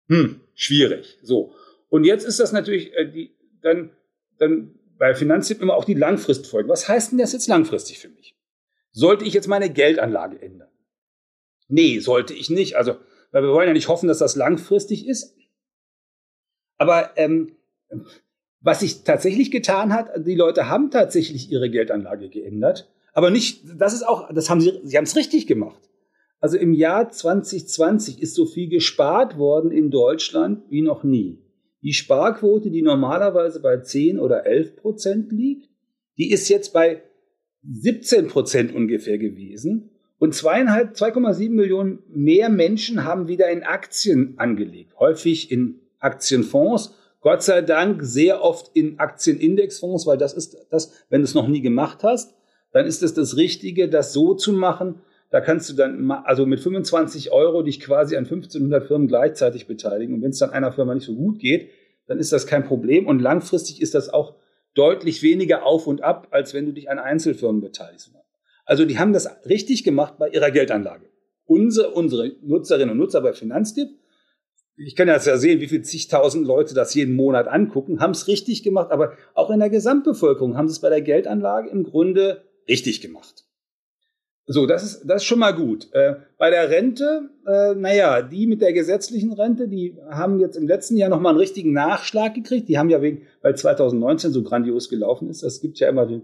[0.09, 1.19] hm, schwierig.
[1.23, 1.53] So.
[1.89, 3.38] Und jetzt ist das natürlich, äh, die,
[3.69, 3.91] dann,
[4.39, 6.71] dann bei Finanztipp immer auch die Langfristfolgen.
[6.71, 8.37] Was heißt denn das jetzt langfristig für mich?
[8.91, 10.69] Sollte ich jetzt meine Geldanlage ändern?
[11.69, 12.77] Nee, sollte ich nicht.
[12.77, 12.97] Also,
[13.31, 15.37] weil wir wollen ja nicht hoffen, dass das langfristig ist.
[16.79, 17.57] Aber ähm,
[18.61, 22.91] was sich tatsächlich getan hat, die Leute haben tatsächlich ihre Geldanlage geändert.
[23.13, 25.89] Aber nicht, das ist auch, das haben sie, sie haben es richtig gemacht.
[26.41, 31.43] Also im Jahr 2020 ist so viel gespart worden in Deutschland wie noch nie.
[31.83, 35.69] Die Sparquote, die normalerweise bei 10 oder 11 Prozent liegt,
[36.17, 37.03] die ist jetzt bei
[37.63, 39.91] 17 Prozent ungefähr gewesen.
[40.19, 44.99] Und zweieinhalb, 2,7 Millionen mehr Menschen haben wieder in Aktien angelegt.
[44.99, 46.95] Häufig in Aktienfonds.
[47.21, 51.49] Gott sei Dank sehr oft in Aktienindexfonds, weil das ist das, wenn du es noch
[51.49, 52.35] nie gemacht hast,
[52.73, 55.01] dann ist es das Richtige, das so zu machen.
[55.31, 60.15] Da kannst du dann, also mit 25 Euro dich quasi an 1500 Firmen gleichzeitig beteiligen.
[60.15, 61.71] Und wenn es dann einer Firma nicht so gut geht,
[62.07, 63.07] dann ist das kein Problem.
[63.07, 64.37] Und langfristig ist das auch
[64.75, 68.11] deutlich weniger auf und ab, als wenn du dich an Einzelfirmen beteiligst.
[68.65, 71.07] Also die haben das richtig gemacht bei ihrer Geldanlage.
[71.45, 73.89] Unsere, unsere Nutzerinnen und Nutzer bei Finanztipp,
[74.77, 78.29] ich kann jetzt ja sehen, wie viele zigtausend Leute das jeden Monat angucken, haben es
[78.29, 82.45] richtig gemacht, aber auch in der Gesamtbevölkerung haben sie es bei der Geldanlage im Grunde
[82.69, 83.48] richtig gemacht.
[84.51, 85.93] So, das ist, das ist schon mal gut.
[85.93, 90.67] Äh, bei der Rente, äh, naja, die mit der gesetzlichen Rente, die haben jetzt im
[90.67, 92.67] letzten Jahr nochmal einen richtigen Nachschlag gekriegt.
[92.67, 96.23] Die haben ja wegen, weil 2019 so grandios gelaufen ist, das gibt ja immer den,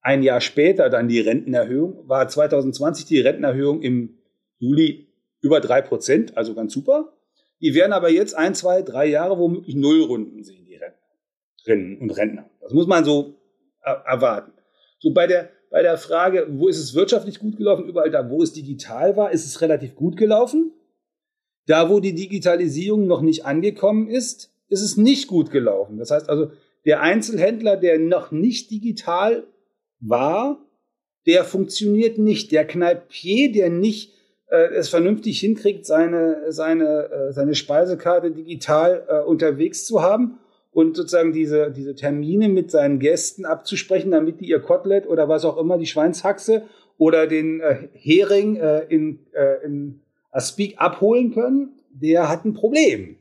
[0.00, 4.18] ein Jahr später dann die Rentenerhöhung, war 2020 die Rentenerhöhung im
[4.58, 5.06] Juli
[5.40, 7.12] über drei Prozent, also ganz super.
[7.60, 12.50] Die werden aber jetzt ein, zwei, drei Jahre womöglich Nullrunden sehen, die Rentnerinnen und Rentner.
[12.60, 13.36] Das muss man so
[13.80, 14.50] erwarten.
[14.98, 17.88] So bei der bei der Frage, wo ist es wirtschaftlich gut gelaufen?
[17.88, 20.70] Überall da, wo es digital war, ist es relativ gut gelaufen.
[21.66, 25.98] Da, wo die Digitalisierung noch nicht angekommen ist, ist es nicht gut gelaufen.
[25.98, 26.52] Das heißt also,
[26.84, 29.48] der Einzelhändler, der noch nicht digital
[29.98, 30.64] war,
[31.26, 32.52] der funktioniert nicht.
[32.52, 34.12] Der Kneipier, der nicht
[34.52, 40.38] äh, es vernünftig hinkriegt, seine, seine, äh, seine Speisekarte digital äh, unterwegs zu haben
[40.74, 45.44] und sozusagen diese, diese Termine mit seinen Gästen abzusprechen, damit die ihr Kotelett oder was
[45.44, 46.64] auch immer, die Schweinshaxe
[46.98, 50.00] oder den äh, Hering äh, in, äh, in
[50.32, 53.16] Aspik abholen können, der hat ein Problem.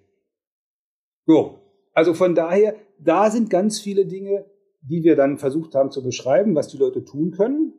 [1.27, 1.59] So,
[1.93, 4.45] also von daher, da sind ganz viele Dinge,
[4.81, 7.73] die wir dann versucht haben zu beschreiben, was die Leute tun können.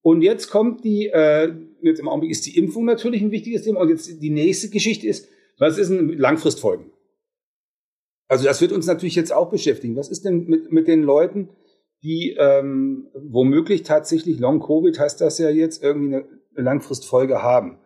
[0.00, 1.52] Und jetzt kommt die, äh,
[1.82, 3.80] jetzt im Augenblick ist die Impfung natürlich ein wichtiges Thema.
[3.80, 5.28] Und jetzt die nächste Geschichte ist,
[5.58, 6.92] was ist denn Langfristfolgen?
[8.28, 9.96] Also das wird uns natürlich jetzt auch beschäftigen.
[9.96, 11.48] Was ist denn mit, mit den Leuten,
[12.02, 17.80] die ähm, womöglich tatsächlich Long Covid heißt das ja jetzt irgendwie eine, eine Langfristfolge haben?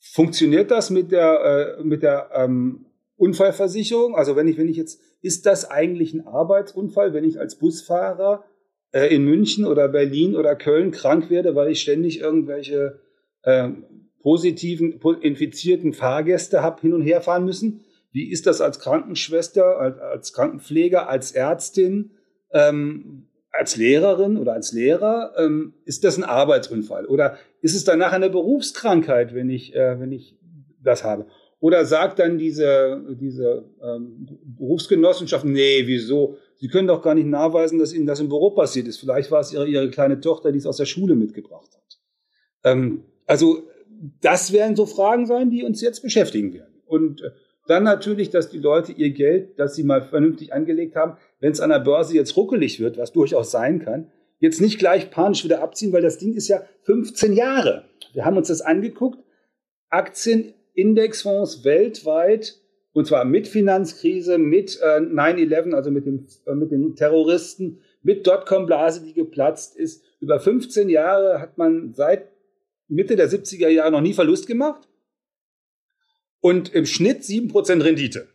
[0.00, 2.86] Funktioniert das mit der äh, mit der ähm,
[3.16, 4.14] Unfallversicherung?
[4.14, 8.44] Also wenn ich wenn ich jetzt ist das eigentlich ein Arbeitsunfall, wenn ich als Busfahrer
[8.92, 13.00] äh, in München oder Berlin oder Köln krank werde, weil ich ständig irgendwelche
[13.42, 13.70] äh,
[14.22, 17.84] positiven infizierten Fahrgäste habe hin und her fahren müssen?
[18.14, 22.12] Wie ist das als Krankenschwester, als, als Krankenpfleger, als Ärztin,
[22.52, 25.32] ähm, als Lehrerin oder als Lehrer?
[25.36, 27.06] Ähm, ist das ein Arbeitsunfall?
[27.06, 30.38] Oder ist es danach eine Berufskrankheit, wenn ich, äh, wenn ich
[30.80, 31.26] das habe?
[31.58, 36.36] Oder sagt dann diese, diese ähm, Berufsgenossenschaft, nee, wieso?
[36.54, 38.98] Sie können doch gar nicht nachweisen, dass Ihnen das im Büro passiert ist.
[38.98, 41.98] Vielleicht war es Ihre, Ihre kleine Tochter, die es aus der Schule mitgebracht hat.
[42.62, 43.64] Ähm, also
[44.20, 46.74] das werden so Fragen sein, die uns jetzt beschäftigen werden.
[46.86, 47.30] Und äh,
[47.66, 51.60] dann natürlich, dass die Leute ihr Geld, das sie mal vernünftig angelegt haben, wenn es
[51.60, 55.62] an der Börse jetzt ruckelig wird, was durchaus sein kann, jetzt nicht gleich panisch wieder
[55.62, 57.84] abziehen, weil das Ding ist ja 15 Jahre.
[58.12, 59.18] Wir haben uns das angeguckt.
[59.88, 62.60] Aktienindexfonds weltweit,
[62.92, 68.26] und zwar mit Finanzkrise, mit äh, 9-11, also mit, dem, äh, mit den Terroristen, mit
[68.26, 70.04] Dotcom-Blase, die geplatzt ist.
[70.20, 72.28] Über 15 Jahre hat man seit
[72.88, 74.86] Mitte der 70er Jahre noch nie Verlust gemacht.
[76.44, 78.28] Und im Schnitt 7% Rendite.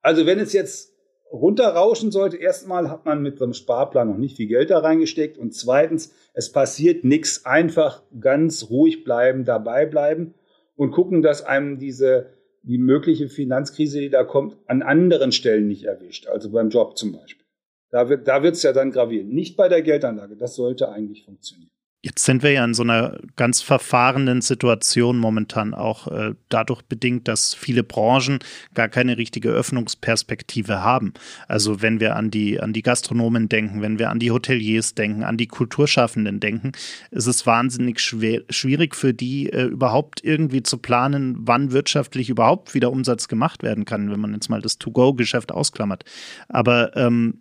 [0.00, 0.94] Also wenn es jetzt
[1.30, 5.36] runterrauschen sollte, erstmal hat man mit so einem Sparplan noch nicht viel Geld da reingesteckt
[5.36, 10.32] und zweitens, es passiert nichts, einfach ganz ruhig bleiben, dabei bleiben
[10.76, 12.30] und gucken, dass einem diese
[12.62, 17.12] die mögliche Finanzkrise, die da kommt, an anderen Stellen nicht erwischt, also beim Job zum
[17.12, 17.44] Beispiel.
[17.90, 19.34] Da wird da wird's ja dann gravierend.
[19.34, 20.36] Nicht bei der Geldanlage.
[20.36, 21.70] Das sollte eigentlich funktionieren.
[22.02, 27.28] Jetzt sind wir ja in so einer ganz verfahrenen Situation momentan auch äh, dadurch bedingt,
[27.28, 28.38] dass viele Branchen
[28.72, 31.12] gar keine richtige Öffnungsperspektive haben.
[31.46, 35.24] Also wenn wir an die, an die Gastronomen denken, wenn wir an die Hoteliers denken,
[35.24, 36.72] an die Kulturschaffenden denken,
[37.10, 42.72] ist es wahnsinnig schwer, schwierig für die äh, überhaupt irgendwie zu planen, wann wirtschaftlich überhaupt
[42.72, 46.06] wieder Umsatz gemacht werden kann, wenn man jetzt mal das To-Go-Geschäft ausklammert.
[46.48, 47.40] Aber ähm,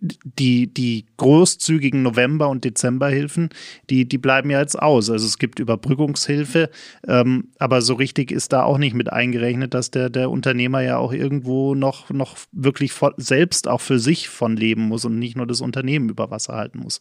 [0.00, 3.50] die, die großzügigen November- und Dezemberhilfen,
[3.90, 5.10] die, die bleiben ja jetzt aus.
[5.10, 6.70] Also es gibt Überbrückungshilfe,
[7.06, 10.98] ähm, aber so richtig ist da auch nicht mit eingerechnet, dass der, der Unternehmer ja
[10.98, 15.46] auch irgendwo noch, noch wirklich selbst auch für sich von leben muss und nicht nur
[15.46, 17.00] das Unternehmen über Wasser halten muss.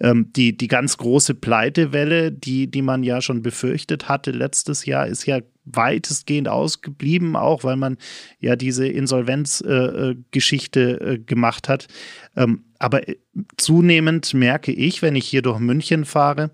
[0.00, 5.06] Ähm, die, die ganz große Pleitewelle, die, die man ja schon befürchtet hatte letztes Jahr,
[5.06, 7.96] ist ja weitestgehend ausgeblieben, auch weil man
[8.40, 11.86] ja diese Insolvenzgeschichte äh, äh, gemacht hat.
[12.36, 13.16] Ähm, aber äh,
[13.56, 16.50] zunehmend merke ich, wenn ich hier durch München fahre,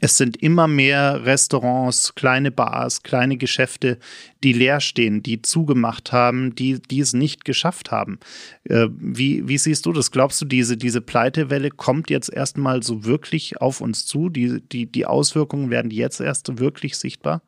[0.00, 3.98] es sind immer mehr Restaurants, kleine Bars, kleine Geschäfte,
[4.44, 8.18] die leer stehen, die zugemacht haben, die, die es nicht geschafft haben.
[8.64, 10.10] Äh, wie, wie siehst du das?
[10.10, 14.28] Glaubst du, diese, diese Pleitewelle kommt jetzt erstmal so wirklich auf uns zu?
[14.28, 17.42] Die, die, die Auswirkungen werden jetzt erst wirklich sichtbar?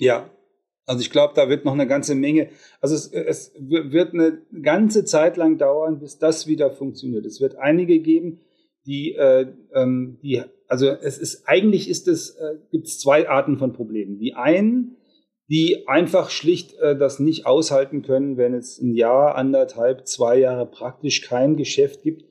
[0.00, 0.30] Ja,
[0.86, 2.48] also ich glaube, da wird noch eine ganze Menge,
[2.80, 7.26] also es, es wird eine ganze Zeit lang dauern, bis das wieder funktioniert.
[7.26, 8.40] Es wird einige geben,
[8.86, 13.58] die, äh, ähm, die also es ist eigentlich ist es äh, gibt es zwei Arten
[13.58, 14.18] von Problemen.
[14.18, 14.96] Die einen,
[15.48, 20.66] die einfach schlicht äh, das nicht aushalten können, wenn es ein Jahr, anderthalb, zwei Jahre
[20.66, 22.24] praktisch kein Geschäft gibt,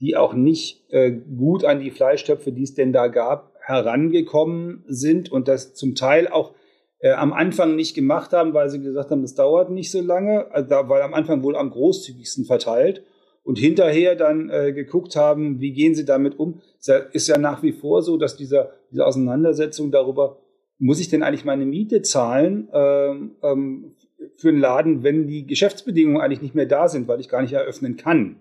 [0.00, 5.32] die auch nicht äh, gut an die Fleischtöpfe, die es denn da gab, herangekommen sind
[5.32, 6.54] und das zum Teil auch
[6.98, 10.50] äh, am Anfang nicht gemacht haben, weil sie gesagt haben, es dauert nicht so lange,
[10.52, 13.02] also da, weil am Anfang wohl am großzügigsten verteilt
[13.42, 16.60] und hinterher dann äh, geguckt haben, wie gehen sie damit um.
[16.78, 20.38] Ist ja, ist ja nach wie vor so, dass dieser, diese Auseinandersetzung darüber,
[20.78, 23.94] muss ich denn eigentlich meine Miete zahlen ähm, ähm,
[24.36, 27.52] für einen Laden, wenn die Geschäftsbedingungen eigentlich nicht mehr da sind, weil ich gar nicht
[27.52, 28.40] eröffnen kann?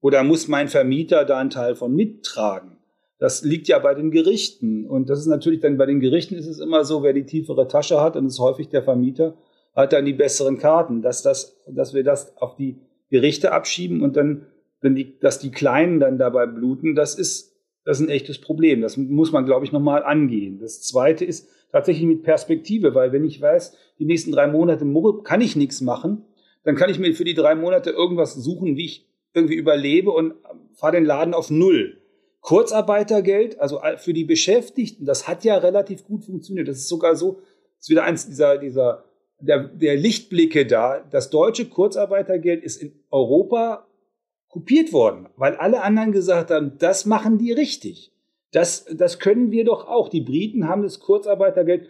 [0.00, 2.78] Oder muss mein Vermieter da einen Teil von mittragen?
[3.22, 4.84] Das liegt ja bei den Gerichten.
[4.84, 7.68] Und das ist natürlich dann bei den Gerichten ist es immer so, wer die tiefere
[7.68, 9.36] Tasche hat, und es ist häufig der Vermieter,
[9.76, 12.80] hat dann die besseren Karten, dass das, dass wir das auf die
[13.10, 14.48] Gerichte abschieben und dann,
[14.80, 17.54] wenn die, dass die Kleinen dann dabei bluten, das ist,
[17.84, 18.80] das ist ein echtes Problem.
[18.80, 20.58] Das muss man, glaube ich, nochmal angehen.
[20.58, 24.84] Das zweite ist tatsächlich mit Perspektive, weil wenn ich weiß, die nächsten drei Monate
[25.22, 26.24] kann ich nichts machen,
[26.64, 30.34] dann kann ich mir für die drei Monate irgendwas suchen, wie ich irgendwie überlebe und
[30.74, 32.01] fahre den Laden auf Null.
[32.42, 36.66] Kurzarbeitergeld, also für die Beschäftigten, das hat ja relativ gut funktioniert.
[36.68, 37.40] Das ist sogar so,
[37.78, 39.04] ist wieder eins dieser, dieser,
[39.38, 41.04] der, der Lichtblicke da.
[41.10, 43.86] Das deutsche Kurzarbeitergeld ist in Europa
[44.48, 48.12] kopiert worden, weil alle anderen gesagt haben, das machen die richtig.
[48.50, 50.08] Das, das können wir doch auch.
[50.08, 51.88] Die Briten haben das Kurzarbeitergeld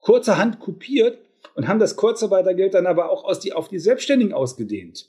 [0.00, 1.18] kurzerhand kopiert
[1.54, 5.08] und haben das Kurzarbeitergeld dann aber auch aus die, auf die Selbstständigen ausgedehnt.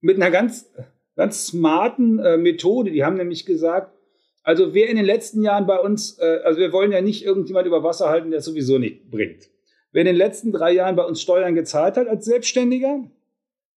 [0.00, 0.70] Mit einer ganz,
[1.16, 2.92] ganz smarten äh, Methode.
[2.92, 3.92] Die haben nämlich gesagt,
[4.42, 7.66] also wer in den letzten Jahren bei uns, äh, also wir wollen ja nicht irgendjemand
[7.66, 9.50] über Wasser halten, der es sowieso nicht bringt.
[9.92, 13.04] Wer in den letzten drei Jahren bei uns Steuern gezahlt hat als Selbstständiger,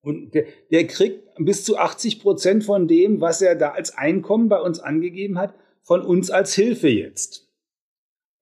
[0.04, 4.50] und der, der kriegt bis zu 80 Prozent von dem, was er da als Einkommen
[4.50, 7.50] bei uns angegeben hat, von uns als Hilfe jetzt.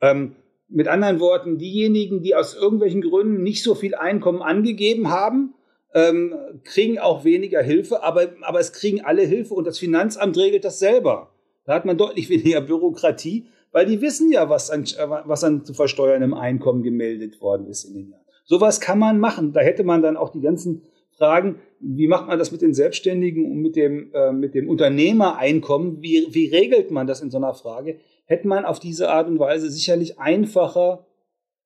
[0.01, 0.36] Ähm,
[0.67, 5.53] mit anderen Worten, diejenigen, die aus irgendwelchen Gründen nicht so viel Einkommen angegeben haben,
[5.93, 10.65] ähm, kriegen auch weniger Hilfe, aber, aber es kriegen alle Hilfe und das Finanzamt regelt
[10.65, 11.31] das selber.
[11.71, 14.84] Da hat man deutlich weniger Bürokratie, weil die wissen ja, was an,
[15.23, 18.25] was an zu versteuerndem Einkommen gemeldet worden ist in den Jahren.
[18.43, 19.53] Sowas kann man machen.
[19.53, 20.81] Da hätte man dann auch die ganzen
[21.12, 26.01] Fragen, wie macht man das mit den Selbstständigen und mit dem, äh, mit dem Unternehmereinkommen?
[26.01, 28.01] Wie, wie regelt man das in so einer Frage?
[28.25, 31.07] Hätte man auf diese Art und Weise sicherlich einfacher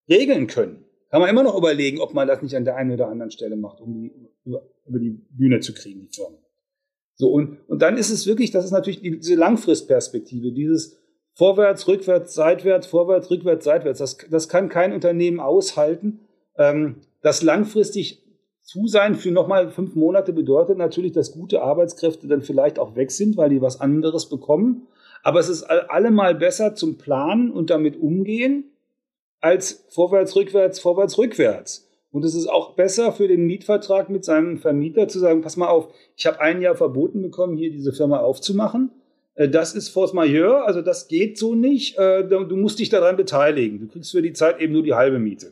[0.07, 0.85] regeln können.
[1.09, 3.55] Kann man immer noch überlegen, ob man das nicht an der einen oder anderen Stelle
[3.55, 4.11] macht, um die
[4.43, 6.37] über, über die Bühne zu kriegen, die Firma.
[7.15, 10.97] So, und, und dann ist es wirklich, das ist natürlich diese Langfristperspektive, dieses
[11.34, 13.99] vorwärts, rückwärts, seitwärts, vorwärts, rückwärts, seitwärts.
[13.99, 16.21] Das, das kann kein Unternehmen aushalten.
[16.58, 18.21] Ähm, das langfristig
[18.62, 23.12] zu sein für nochmal fünf Monate bedeutet natürlich, dass gute Arbeitskräfte dann vielleicht auch weg
[23.12, 24.88] sind, weil die was anderes bekommen.
[25.23, 28.71] Aber es ist allemal besser zum Planen und damit umgehen,
[29.39, 31.85] als vorwärts, rückwärts, vorwärts, rückwärts.
[32.15, 35.67] Und es ist auch besser für den Mietvertrag mit seinem Vermieter zu sagen, pass mal
[35.67, 38.89] auf, ich habe ein Jahr verboten bekommen, hier diese Firma aufzumachen.
[39.34, 41.97] Äh, das ist force majeure, also das geht so nicht.
[41.97, 43.82] Äh, du musst dich daran beteiligen.
[43.82, 45.51] Du kriegst für die Zeit eben nur die halbe Miete.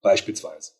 [0.00, 0.72] Beispielsweise.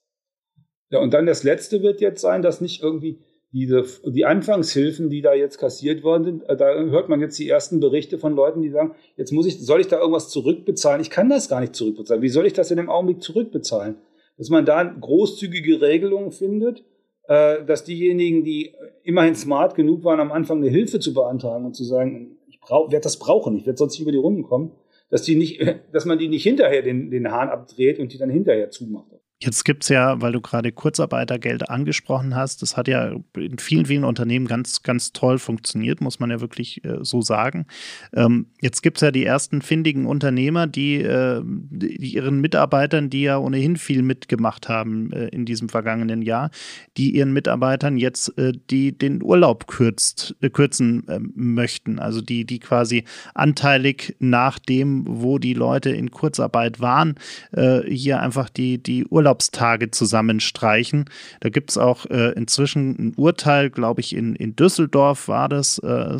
[0.88, 3.18] Ja, und dann das letzte wird jetzt sein, dass nicht irgendwie
[3.52, 7.50] diese, die Anfangshilfen, die da jetzt kassiert worden sind, äh, da hört man jetzt die
[7.50, 11.02] ersten Berichte von Leuten, die sagen, jetzt muss ich, soll ich da irgendwas zurückbezahlen?
[11.02, 12.22] Ich kann das gar nicht zurückbezahlen.
[12.22, 13.96] Wie soll ich das in dem Augenblick zurückbezahlen?
[14.38, 16.84] Dass man da großzügige Regelungen findet,
[17.24, 21.74] äh, dass diejenigen, die immerhin smart genug waren, am Anfang eine Hilfe zu beantragen und
[21.74, 24.72] zu sagen, ich werde das brauchen, ich werde sonst nicht über die Runden kommen,
[25.10, 25.60] dass die nicht,
[25.92, 29.12] dass man die nicht hinterher den, den Hahn abdreht und die dann hinterher zumacht.
[29.40, 33.86] Jetzt gibt es ja, weil du gerade Kurzarbeitergeld angesprochen hast, das hat ja in vielen,
[33.86, 37.66] vielen Unternehmen ganz, ganz toll funktioniert, muss man ja wirklich äh, so sagen.
[38.12, 43.22] Ähm, jetzt gibt es ja die ersten findigen Unternehmer, die, äh, die, ihren Mitarbeitern, die
[43.22, 46.50] ja ohnehin viel mitgemacht haben äh, in diesem vergangenen Jahr,
[46.96, 52.00] die ihren Mitarbeitern jetzt äh, die, den Urlaub kürzt, äh, kürzen ähm, möchten.
[52.00, 57.14] Also die, die quasi anteilig nach dem, wo die Leute in Kurzarbeit waren,
[57.52, 61.04] äh, hier einfach die, die Urlaub Urlaubstage zusammenstreichen.
[61.40, 65.78] Da gibt es auch äh, inzwischen ein Urteil, glaube ich, in, in Düsseldorf war das
[65.80, 66.18] äh, äh,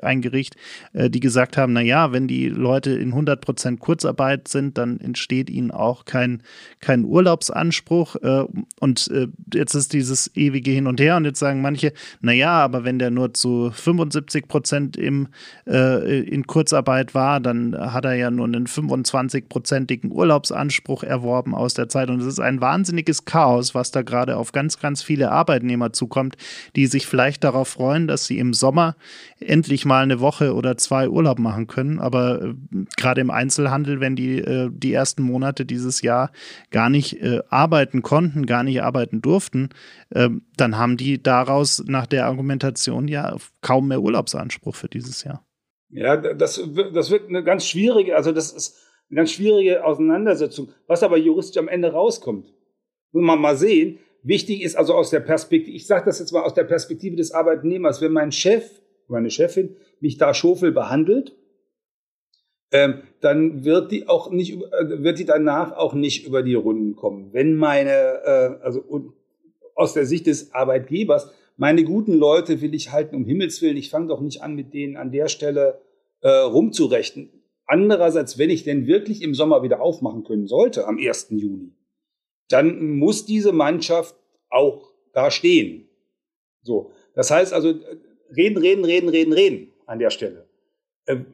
[0.00, 0.56] ein Gericht,
[0.94, 5.50] äh, die gesagt haben, naja, wenn die Leute in 100 Prozent Kurzarbeit sind, dann entsteht
[5.50, 6.42] ihnen auch kein,
[6.80, 8.16] kein Urlaubsanspruch.
[8.16, 8.44] Äh,
[8.80, 11.92] und äh, jetzt ist dieses ewige Hin und Her und jetzt sagen manche,
[12.22, 15.28] naja, aber wenn der nur zu 75 Prozent im,
[15.66, 22.10] in Kurzarbeit war, dann hat er ja nur einen 25-prozentigen Urlaubsanspruch erworben aus der Zeit
[22.10, 26.36] und es ist ein wahnsinniges Chaos, was da gerade auf ganz, ganz viele Arbeitnehmer zukommt,
[26.76, 28.96] die sich vielleicht darauf freuen, dass sie im Sommer
[29.40, 31.98] endlich mal eine Woche oder zwei Urlaub machen können.
[31.98, 32.54] Aber äh,
[32.96, 36.30] gerade im Einzelhandel, wenn die äh, die ersten Monate dieses Jahr
[36.70, 39.70] gar nicht äh, arbeiten konnten, gar nicht arbeiten durften,
[40.10, 45.44] äh, dann haben die daraus nach der Argumentation ja kaum mehr Urlaubsanspruch für dieses Jahr.
[45.90, 46.60] Ja, das,
[46.94, 48.78] das wird eine ganz schwierige, also das ist
[49.12, 50.70] eine ganz schwierige Auseinandersetzung.
[50.86, 52.52] Was aber juristisch am Ende rauskommt,
[53.12, 53.98] muss man mal sehen.
[54.22, 57.32] Wichtig ist also aus der Perspektive, ich sage das jetzt mal aus der Perspektive des
[57.32, 58.64] Arbeitnehmers, wenn mein Chef,
[59.08, 61.36] meine Chefin mich da schofel behandelt,
[62.70, 66.96] ähm, dann wird die auch nicht, äh, wird die danach auch nicht über die Runden
[66.96, 67.34] kommen.
[67.34, 69.12] Wenn meine, äh, also und
[69.74, 73.90] aus der Sicht des Arbeitgebers, meine guten Leute will ich halten um Himmels Willen, ich
[73.90, 75.82] fange doch nicht an, mit denen an der Stelle
[76.22, 77.41] äh, rumzurechnen.
[77.72, 81.28] Andererseits, wenn ich denn wirklich im Sommer wieder aufmachen können sollte, am 1.
[81.30, 81.72] Juli,
[82.50, 84.14] dann muss diese Mannschaft
[84.50, 85.88] auch da stehen.
[86.62, 86.90] So.
[87.14, 87.72] Das heißt also,
[88.36, 90.44] reden, reden, reden, reden, reden an der Stelle.
[91.06, 91.24] Ähm,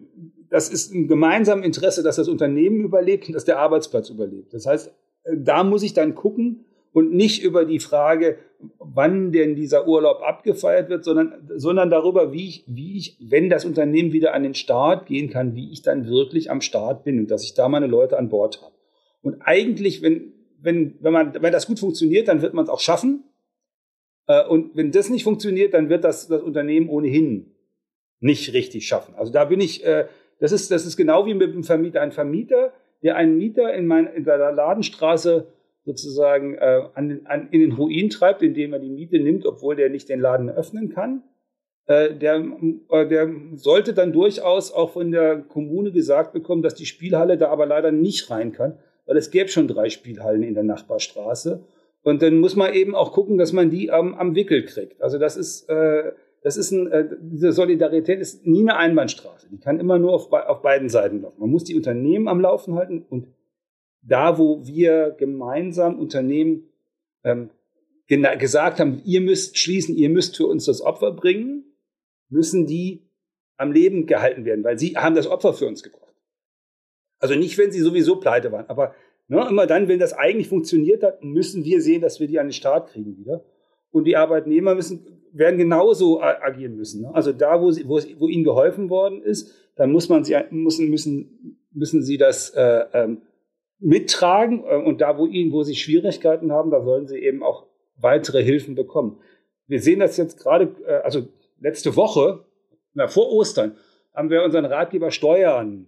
[0.48, 4.55] das ist ein gemeinsames Interesse, dass das Unternehmen überlebt und dass der Arbeitsplatz überlebt.
[4.55, 4.92] Das heißt,
[5.24, 8.38] äh, da muss ich dann gucken, und nicht über die Frage,
[8.79, 13.64] wann denn dieser Urlaub abgefeiert wird, sondern, sondern darüber, wie ich, wie ich, wenn das
[13.64, 17.31] Unternehmen wieder an den Start gehen kann, wie ich dann wirklich am Start bin und
[17.31, 18.74] dass ich da meine Leute an Bord habe.
[19.22, 22.81] Und eigentlich, wenn, wenn, wenn, man, wenn das gut funktioniert, dann wird man es auch
[22.81, 23.24] schaffen.
[24.27, 27.55] Äh, und wenn das nicht funktioniert, dann wird das, das Unternehmen ohnehin
[28.20, 29.14] nicht richtig schaffen.
[29.16, 30.07] Also da bin ich, äh,
[30.40, 32.01] das ist, das ist genau wie mit dem Vermieter.
[32.01, 32.72] Ein Vermieter,
[33.03, 35.46] der einen Mieter in, mein, in seiner Ladenstraße
[35.88, 39.88] sozusagen äh, an, an, in den Ruin treibt, indem er die Miete nimmt, obwohl der
[39.88, 41.22] nicht den Laden öffnen kann.
[41.87, 42.44] Äh, der,
[42.90, 47.48] äh, der sollte dann durchaus auch von der Kommune gesagt bekommen, dass die Spielhalle da
[47.48, 51.64] aber leider nicht rein kann, weil es gäbe schon drei Spielhallen in der Nachbarstraße.
[52.03, 55.01] Und dann muss man eben auch gucken, dass man die am, am Wickel kriegt.
[55.01, 59.48] Also das ist, äh, das ist ein, äh, diese Solidarität ist nie eine Einbahnstraße.
[59.51, 61.40] Die kann immer nur auf, auf beiden Seiten laufen.
[61.40, 63.29] Man muss die Unternehmen am Laufen halten und
[64.09, 66.68] da, wo wir gemeinsam Unternehmen
[67.25, 67.51] ähm,
[68.07, 71.64] gesagt haben, ihr müsst schließen, ihr müsst für uns das Opfer bringen,
[72.31, 73.07] müssen die
[73.57, 76.14] am Leben gehalten werden, weil sie haben das Opfer für uns gebracht.
[77.18, 78.94] Also nicht, wenn sie sowieso pleite waren, aber
[79.27, 82.47] ne, immer dann, wenn das eigentlich funktioniert hat, müssen wir sehen, dass wir die an
[82.47, 83.45] den Start kriegen wieder.
[83.91, 87.03] Und die Arbeitnehmer müssen, werden genauso agieren müssen.
[87.03, 87.14] Ne?
[87.14, 90.91] Also da, wo, sie, wo, wo ihnen geholfen worden ist, dann muss man sie, müssen,
[90.91, 93.22] müssen, müssen sie das äh, ähm,
[93.81, 97.66] mittragen äh, und da, wo ihnen, wo sie Schwierigkeiten haben, da sollen sie eben auch
[97.97, 99.20] weitere Hilfen bekommen.
[99.66, 101.29] Wir sehen das jetzt gerade, äh, also
[101.61, 102.45] letzte Woche,
[102.95, 103.76] na, vor Ostern,
[104.14, 105.87] haben wir unseren Ratgeber Steuern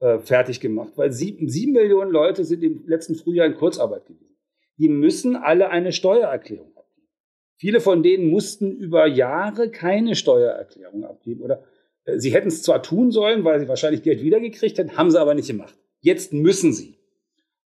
[0.00, 4.36] äh, fertig gemacht, weil sieben, sieben Millionen Leute sind im letzten Frühjahr in Kurzarbeit gewesen.
[4.78, 7.08] Die müssen alle eine Steuererklärung abgeben.
[7.56, 11.62] Viele von denen mussten über Jahre keine Steuererklärung abgeben oder
[12.04, 15.20] äh, sie hätten es zwar tun sollen, weil sie wahrscheinlich Geld wiedergekriegt hätten, haben sie
[15.20, 15.74] aber nicht gemacht.
[16.00, 16.97] Jetzt müssen sie.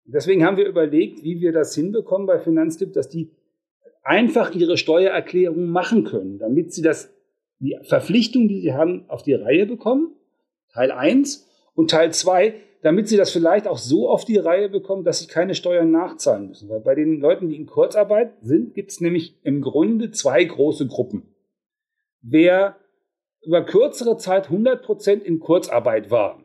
[0.04, 3.30] Deswegen haben wir überlegt, wie wir das hinbekommen bei Finanztipp, dass die
[4.02, 7.12] einfach ihre Steuererklärung machen können, damit sie das,
[7.60, 10.14] die Verpflichtung, die sie haben, auf die Reihe bekommen.
[10.72, 15.04] Teil 1 und Teil 2, damit sie das vielleicht auch so auf die Reihe bekommen,
[15.04, 16.68] dass sie keine Steuern nachzahlen müssen.
[16.68, 20.88] Weil bei den Leuten, die in Kurzarbeit sind, gibt es nämlich im Grunde zwei große
[20.88, 21.34] Gruppen.
[22.22, 22.76] Wer
[23.44, 26.41] über kürzere Zeit 100% in Kurzarbeit war,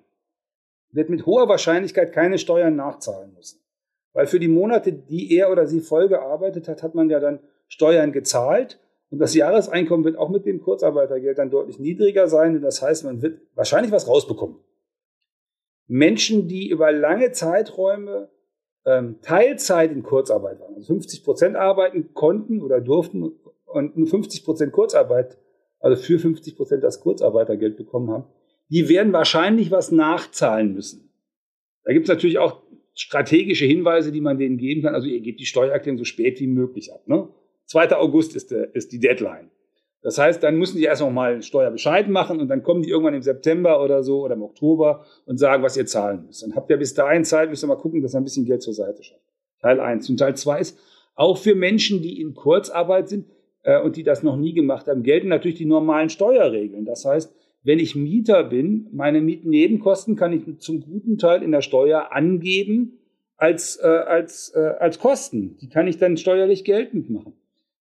[0.92, 3.60] wird mit hoher Wahrscheinlichkeit keine Steuern nachzahlen müssen.
[4.14, 7.40] Weil für die Monate, die er oder sie voll gearbeitet hat, hat man ja dann
[7.68, 8.80] Steuern gezahlt.
[9.10, 12.56] Und das Jahreseinkommen wird auch mit dem Kurzarbeitergeld dann deutlich niedriger sein.
[12.56, 14.58] Und das heißt, man wird wahrscheinlich was rausbekommen.
[15.88, 18.30] Menschen, die über lange Zeiträume
[18.86, 23.34] ähm, Teilzeit in Kurzarbeit waren, also 50 Prozent arbeiten konnten oder durften
[23.66, 25.38] und nur 50 Prozent Kurzarbeit,
[25.80, 28.26] also für 50 Prozent das Kurzarbeitergeld bekommen haben,
[28.70, 31.10] die werden wahrscheinlich was nachzahlen müssen.
[31.84, 32.62] Da gibt es natürlich auch
[32.94, 34.96] strategische Hinweise, die man denen geben kann.
[34.96, 37.08] Also ihr gebt die Steuererklärung so spät wie möglich ab.
[37.08, 37.30] Ne?
[37.66, 37.96] 2.
[37.96, 39.52] August ist, der, ist die Deadline.
[40.02, 43.14] Das heißt, dann müssen die erst noch mal Steuerbescheid machen und dann kommen die irgendwann
[43.14, 46.44] im September oder so oder im Oktober und sagen, was ihr zahlen müsst.
[46.44, 48.62] Dann habt ihr bis dahin Zeit, müsst ihr mal gucken, dass ihr ein bisschen Geld
[48.62, 49.22] zur Seite schafft.
[49.62, 50.10] Teil 1.
[50.10, 50.80] Und Teil 2 ist,
[51.16, 53.28] auch für Menschen, die in Kurzarbeit sind
[53.64, 56.86] äh, und die das noch nie gemacht haben, gelten natürlich die normalen Steuerregeln.
[56.86, 61.62] Das heißt, wenn ich Mieter bin, meine Mietnebenkosten kann ich zum guten Teil in der
[61.62, 63.00] Steuer angeben
[63.36, 65.58] als, äh, als, äh, als Kosten.
[65.62, 67.34] Die kann ich dann steuerlich geltend machen.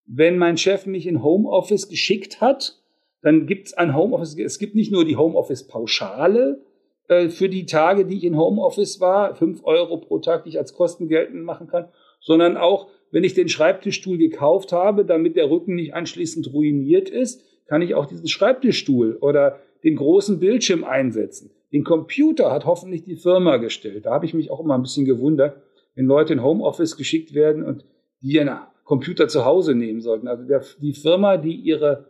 [0.05, 2.79] Wenn mein Chef mich in Homeoffice geschickt hat,
[3.21, 6.61] dann gibt es ein Homeoffice, es gibt nicht nur die Homeoffice-Pauschale
[7.07, 10.57] äh, für die Tage, die ich in Homeoffice war, fünf Euro pro Tag, die ich
[10.59, 15.49] als Kosten geltend machen kann, sondern auch, wenn ich den Schreibtischstuhl gekauft habe, damit der
[15.49, 21.51] Rücken nicht anschließend ruiniert ist, kann ich auch diesen Schreibtischstuhl oder den großen Bildschirm einsetzen.
[21.71, 24.05] Den Computer hat hoffentlich die Firma gestellt.
[24.05, 25.61] Da habe ich mich auch immer ein bisschen gewundert,
[25.95, 27.85] wenn Leute in Homeoffice geschickt werden und
[28.21, 30.27] die eine Computer zu Hause nehmen sollten.
[30.27, 32.09] Also der, die Firma, die ihre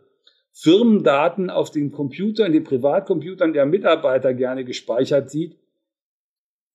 [0.52, 5.56] Firmendaten auf den Computern, den Privatcomputern der Mitarbeiter gerne gespeichert sieht,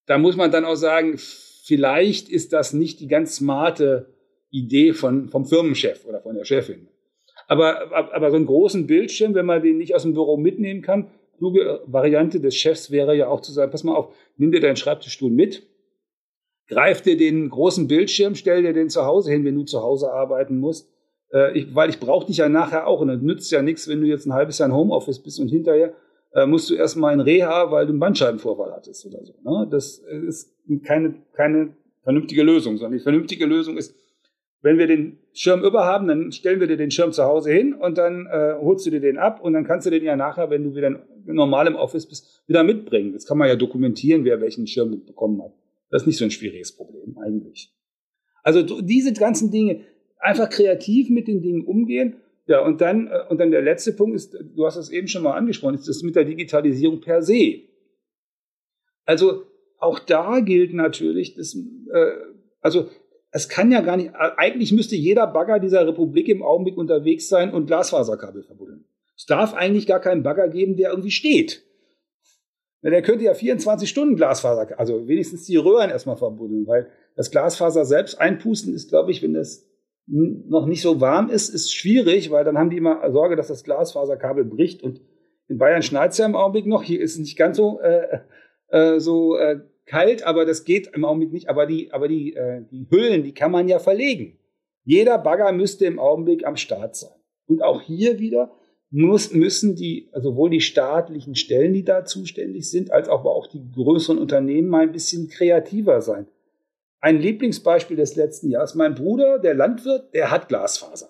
[0.06, 4.14] da muss man dann auch sagen, vielleicht ist das nicht die ganz smarte
[4.50, 6.88] Idee von, vom Firmenchef oder von der Chefin.
[7.48, 11.10] Aber, aber so einen großen Bildschirm, wenn man den nicht aus dem Büro mitnehmen kann,
[11.38, 14.76] kluge Variante des Chefs wäre ja auch zu sagen, pass mal auf, nimm dir deinen
[14.76, 15.68] Schreibtischstuhl mit,
[16.68, 20.12] greif dir den großen Bildschirm, stell dir den zu Hause hin, wenn du zu Hause
[20.12, 20.90] arbeiten musst.
[21.34, 23.02] Äh, ich, weil ich brauche dich ja nachher auch.
[23.02, 25.50] Und das nützt ja nichts, wenn du jetzt ein halbes Jahr in Homeoffice bist und
[25.50, 25.94] hinterher
[26.34, 29.34] äh, musst du erstmal in Reha, weil du einen Bandscheibenvorfall hattest oder so.
[29.44, 29.68] Ne?
[29.70, 30.54] Das ist
[30.86, 33.96] keine, keine vernünftige Lösung, sondern die vernünftige Lösung ist,
[34.64, 37.74] wenn wir den Schirm über haben, dann stellen wir dir den Schirm zu Hause hin
[37.74, 40.50] und dann äh, holst du dir den ab und dann kannst du den ja nachher,
[40.50, 43.14] wenn du wieder normal im Office bist, wieder mitbringen.
[43.14, 45.54] Das kann man ja dokumentieren, wer welchen Schirm mitbekommen hat.
[45.90, 47.72] Das ist nicht so ein schwieriges Problem eigentlich.
[48.42, 49.82] Also diese ganzen Dinge,
[50.24, 52.16] einfach kreativ mit den Dingen umgehen.
[52.48, 55.24] Ja, und dann, äh, und dann der letzte Punkt ist, du hast es eben schon
[55.24, 57.62] mal angesprochen, ist das mit der Digitalisierung per se.
[59.06, 59.44] Also
[59.78, 62.12] auch da gilt natürlich, dass, äh,
[62.62, 62.90] also
[63.36, 67.52] es kann ja gar nicht, eigentlich müsste jeder Bagger dieser Republik im Augenblick unterwegs sein
[67.52, 68.86] und Glasfaserkabel verbuddeln.
[69.18, 71.66] Es darf eigentlich gar keinen Bagger geben, der irgendwie steht.
[72.84, 77.86] Der könnte ja 24 Stunden Glasfaser, also wenigstens die Röhren erstmal verbuddeln, weil das Glasfaser
[77.86, 79.68] selbst einpusten ist, glaube ich, wenn es
[80.06, 83.64] noch nicht so warm ist, ist schwierig, weil dann haben die immer Sorge, dass das
[83.64, 84.84] Glasfaserkabel bricht.
[84.84, 85.02] Und
[85.48, 86.84] in Bayern schneit es ja im Augenblick noch.
[86.84, 88.20] Hier ist es nicht ganz so, äh,
[88.68, 91.50] äh, so äh, kalt, aber das geht im Augenblick nicht.
[91.50, 94.38] Aber die, aber die, äh, die Hüllen, die kann man ja verlegen.
[94.86, 97.18] Jeder Bagger müsste im Augenblick am Start sein.
[97.48, 98.52] Und auch hier wieder,
[98.90, 103.36] muss, müssen die, also sowohl die staatlichen Stellen, die da zuständig sind, als auch, aber
[103.36, 106.28] auch die größeren Unternehmen mal ein bisschen kreativer sein.
[107.00, 111.10] Ein Lieblingsbeispiel des letzten Jahres, mein Bruder, der Landwirt, der hat Glasfaser.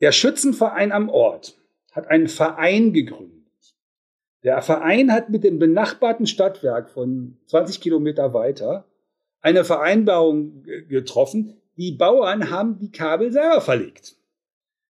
[0.00, 1.58] Der Schützenverein am Ort
[1.92, 3.39] hat einen Verein gegründet.
[4.42, 8.86] Der Verein hat mit dem benachbarten Stadtwerk von 20 Kilometer weiter
[9.42, 11.60] eine Vereinbarung getroffen.
[11.76, 14.16] Die Bauern haben die Kabel selber verlegt.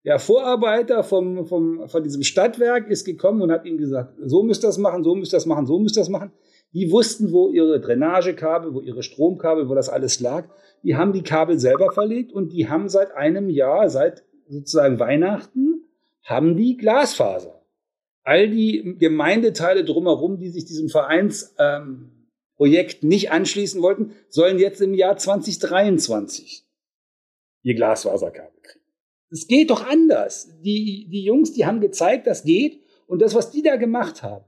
[0.06, 4.64] Der Vorarbeiter vom, vom, von diesem Stadtwerk ist gekommen und hat ihnen gesagt, so müsst
[4.64, 6.32] ihr das machen, so müsst ihr das machen, so müsst ihr das machen.
[6.74, 10.46] Die wussten, wo ihre Drainagekabel, wo ihre Stromkabel, wo das alles lag.
[10.84, 15.84] Die haben die Kabel selber verlegt und die haben seit einem Jahr, seit sozusagen Weihnachten,
[16.24, 17.57] haben die Glasfaser.
[18.28, 24.94] All die Gemeindeteile drumherum, die sich diesem Vereinsprojekt ähm, nicht anschließen wollten, sollen jetzt im
[24.94, 26.66] Jahr 2023
[27.64, 28.84] ihr Glasfaserkabel kriegen.
[29.30, 30.50] Es geht doch anders.
[30.62, 32.82] Die, die Jungs, die haben gezeigt, das geht.
[33.08, 34.44] Und das, was die da gemacht haben,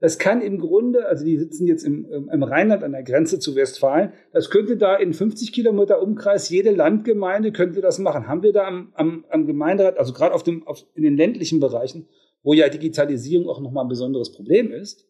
[0.00, 3.56] Das kann im Grunde, also die sitzen jetzt im, im Rheinland an der Grenze zu
[3.56, 8.28] Westfalen, das könnte da in 50 Kilometer Umkreis jede Landgemeinde könnte das machen.
[8.28, 11.58] Haben wir da am, am, am Gemeinderat, also gerade auf dem, auf, in den ländlichen
[11.58, 12.06] Bereichen,
[12.44, 15.04] wo ja Digitalisierung auch nochmal ein besonderes Problem ist,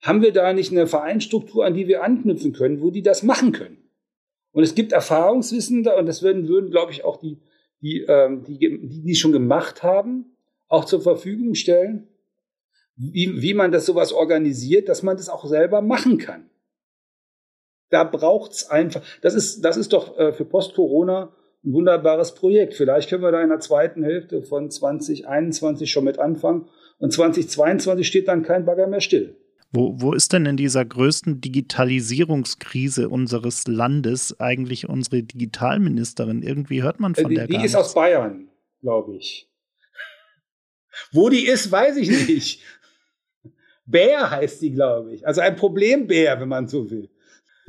[0.00, 3.52] haben wir da nicht eine Vereinsstruktur, an die wir anknüpfen können, wo die das machen
[3.52, 3.76] können?
[4.52, 7.38] Und es gibt Erfahrungswissende, und das würden, würden glaube ich, auch die,
[7.82, 10.36] die, ähm, die, die, die schon gemacht haben,
[10.68, 12.08] auch zur Verfügung stellen
[13.00, 16.50] wie, wie man das sowas organisiert, dass man das auch selber machen kann.
[17.88, 21.32] Da braucht's einfach, das ist, das ist doch äh, für Post-Corona
[21.64, 22.74] ein wunderbares Projekt.
[22.74, 26.68] Vielleicht können wir da in der zweiten Hälfte von 2021 schon mit anfangen.
[26.98, 29.36] Und 2022 steht dann kein Bagger mehr still.
[29.72, 36.42] Wo, wo ist denn in dieser größten Digitalisierungskrise unseres Landes eigentlich unsere Digitalministerin?
[36.42, 37.88] Irgendwie hört man von äh, die, der die gar Die ist nichts.
[37.88, 38.48] aus Bayern,
[38.82, 39.48] glaube ich.
[41.12, 42.62] Wo die ist, weiß ich nicht.
[43.90, 45.26] Bär heißt die, glaube ich.
[45.26, 47.08] Also ein Problembär, wenn man so will.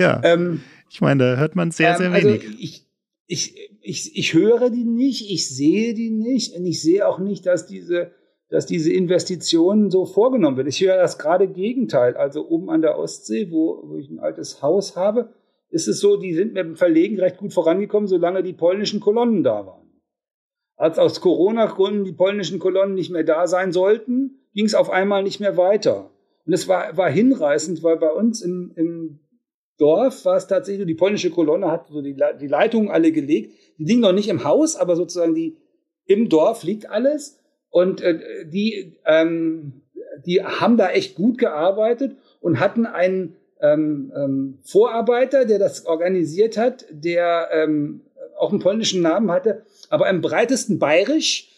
[0.00, 0.20] Ja.
[0.24, 2.44] Ähm, ich meine, da hört man sehr, sehr ähm, also wenig.
[2.58, 2.86] Ich,
[3.26, 7.46] ich, ich, ich höre die nicht, ich sehe die nicht und ich sehe auch nicht,
[7.46, 8.12] dass diese,
[8.50, 10.68] dass diese Investitionen so vorgenommen werden.
[10.68, 12.16] Ich höre das gerade Gegenteil.
[12.16, 15.32] Also oben an der Ostsee, wo, wo ich ein altes Haus habe,
[15.70, 19.42] ist es so, die sind mit dem Verlegen recht gut vorangekommen, solange die polnischen Kolonnen
[19.42, 19.90] da waren.
[20.76, 25.22] Als aus Corona-Gründen die polnischen Kolonnen nicht mehr da sein sollten, ging es auf einmal
[25.22, 26.10] nicht mehr weiter.
[26.46, 29.20] Und es war, war hinreißend, weil bei uns im, im
[29.78, 33.52] Dorf war es tatsächlich, die polnische Kolonne hat so die, die Leitungen alle gelegt.
[33.78, 35.56] Die liegen noch nicht im Haus, aber sozusagen die,
[36.06, 37.40] im Dorf liegt alles.
[37.70, 39.82] Und äh, die, ähm,
[40.26, 46.58] die haben da echt gut gearbeitet und hatten einen ähm, ähm, Vorarbeiter, der das organisiert
[46.58, 48.02] hat, der ähm,
[48.38, 51.51] auch einen polnischen Namen hatte, aber im breitesten bayerisch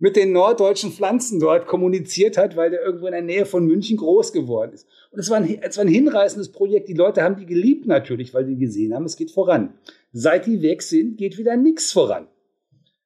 [0.00, 3.98] mit den norddeutschen Pflanzen dort kommuniziert hat, weil der irgendwo in der Nähe von München
[3.98, 4.88] groß geworden ist.
[5.10, 6.88] Und es war, ein, war ein hinreißendes Projekt.
[6.88, 9.74] Die Leute haben die geliebt natürlich, weil sie gesehen haben, es geht voran.
[10.10, 12.28] Seit die weg sind, geht wieder nichts voran.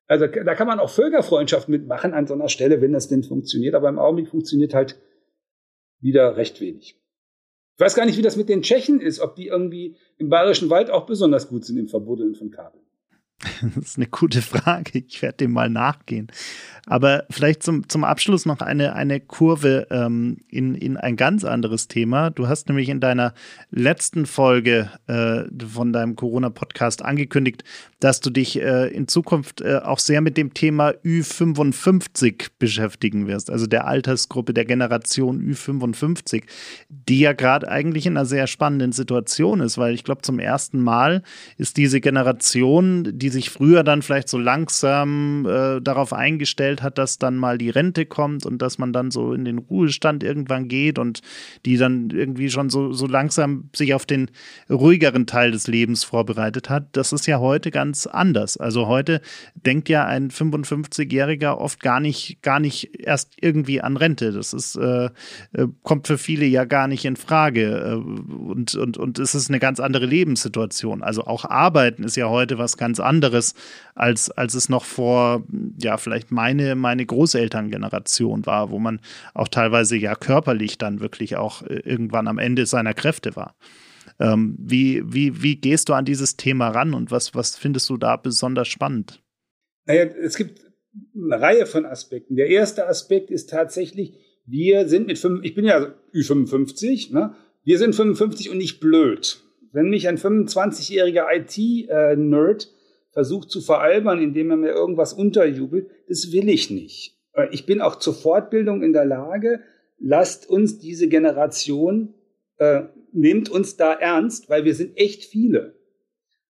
[0.07, 3.74] Also da kann man auch Völkerfreundschaft mitmachen an so einer Stelle, wenn das denn funktioniert.
[3.74, 4.97] Aber im Augenblick funktioniert halt
[6.01, 7.01] wieder recht wenig.
[7.74, 10.70] Ich weiß gar nicht, wie das mit den Tschechen ist, ob die irgendwie im Bayerischen
[10.70, 12.84] Wald auch besonders gut sind im Verbuddeln von Kabeln.
[13.74, 15.05] Das ist eine gute Frage.
[15.07, 16.28] Ich werde dem mal nachgehen.
[16.87, 21.89] Aber vielleicht zum, zum Abschluss noch eine, eine Kurve ähm, in, in ein ganz anderes
[21.89, 22.30] Thema.
[22.30, 23.32] Du hast nämlich in deiner
[23.70, 27.64] letzten Folge äh, von deinem Corona-Podcast angekündigt,
[28.01, 33.51] dass du dich äh, in Zukunft äh, auch sehr mit dem Thema Ü55 beschäftigen wirst,
[33.51, 36.45] also der Altersgruppe der Generation Ü55,
[36.91, 40.82] die ja gerade eigentlich in einer sehr spannenden Situation ist, weil ich glaube, zum ersten
[40.82, 41.22] Mal
[41.57, 47.18] ist diese Generation, die sich früher dann vielleicht so langsam äh, darauf eingestellt hat, dass
[47.18, 50.99] dann mal die Rente kommt und dass man dann so in den Ruhestand irgendwann geht
[50.99, 51.20] und
[51.66, 54.30] die dann irgendwie schon so, so langsam sich auf den
[54.70, 56.89] ruhigeren Teil des Lebens vorbereitet hat.
[56.93, 58.57] Das ist ja heute ganz anders.
[58.57, 59.20] Also heute
[59.55, 64.32] denkt ja ein 55-Jähriger oft gar nicht, gar nicht erst irgendwie an Rente.
[64.32, 65.07] Das ist, äh,
[65.53, 67.64] äh, kommt für viele ja gar nicht in Frage.
[67.64, 71.03] Äh, und, und, und es ist eine ganz andere Lebenssituation.
[71.03, 73.13] Also auch Arbeiten ist ja heute was ganz anderes,
[73.94, 75.44] als, als es noch vor,
[75.80, 79.00] ja, vielleicht meine, meine Großelterngeneration war, wo man
[79.34, 83.54] auch teilweise ja körperlich dann wirklich auch äh, irgendwann am Ende seiner Kräfte war.
[84.20, 87.96] Ähm, wie, wie, wie gehst du an dieses Thema ran und was, was findest du
[87.96, 89.22] da besonders spannend?
[89.86, 90.60] Naja, es gibt
[91.14, 92.36] eine Reihe von Aspekten.
[92.36, 94.14] Der erste Aspekt ist tatsächlich,
[94.46, 97.34] wir sind mit fünf, ich bin ja Ü55, ne?
[97.64, 99.40] wir sind 55 und nicht blöd.
[99.72, 102.70] Wenn mich ein 25-jähriger IT-Nerd
[103.14, 107.18] versucht zu veralbern, indem er mir irgendwas unterjubelt, das will ich nicht.
[107.50, 109.60] Ich bin auch zur Fortbildung in der Lage,
[109.98, 112.14] lasst uns diese Generation
[112.58, 115.74] äh, nehmt uns da ernst, weil wir sind echt viele.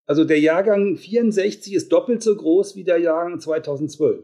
[0.05, 4.23] Also der Jahrgang 64 ist doppelt so groß wie der Jahrgang 2012.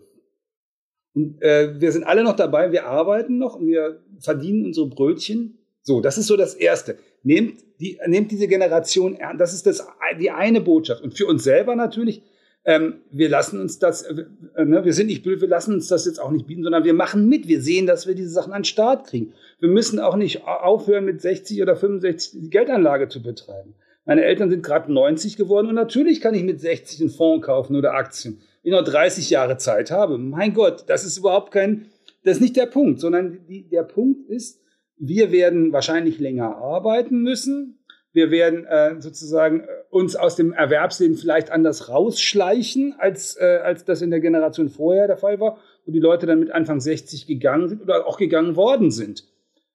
[1.13, 5.57] Und äh, wir sind alle noch dabei, wir arbeiten noch und wir verdienen unsere Brötchen.
[5.81, 6.97] So, das ist so das Erste.
[7.23, 9.41] Nehmt, die, nehmt diese Generation ernst.
[9.41, 9.85] Das ist das,
[10.19, 11.01] die eine Botschaft.
[11.01, 12.21] Und für uns selber natürlich,
[12.63, 14.25] ähm, wir lassen uns das, äh,
[14.63, 16.93] ne, wir sind nicht blöd, wir lassen uns das jetzt auch nicht bieten, sondern wir
[16.93, 17.47] machen mit.
[17.47, 19.33] Wir sehen, dass wir diese Sachen an den Start kriegen.
[19.59, 23.73] Wir müssen auch nicht aufhören, mit 60 oder 65 die Geldanlage zu betreiben.
[24.05, 27.75] Meine Eltern sind gerade 90 geworden und natürlich kann ich mit 60 einen Fonds kaufen
[27.75, 28.41] oder Aktien.
[28.63, 30.17] Wenn ich noch 30 Jahre Zeit habe.
[30.17, 31.87] Mein Gott, das ist überhaupt kein,
[32.23, 34.59] das ist nicht der Punkt, sondern die, der Punkt ist,
[34.97, 37.80] wir werden wahrscheinlich länger arbeiten müssen.
[38.13, 43.85] Wir werden äh, sozusagen äh, uns aus dem Erwerbsleben vielleicht anders rausschleichen, als, äh, als
[43.85, 47.25] das in der Generation vorher der Fall war, wo die Leute dann mit Anfang 60
[47.25, 49.27] gegangen sind oder auch gegangen worden sind.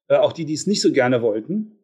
[0.08, 1.78] äh, auch die, die es nicht so gerne wollten.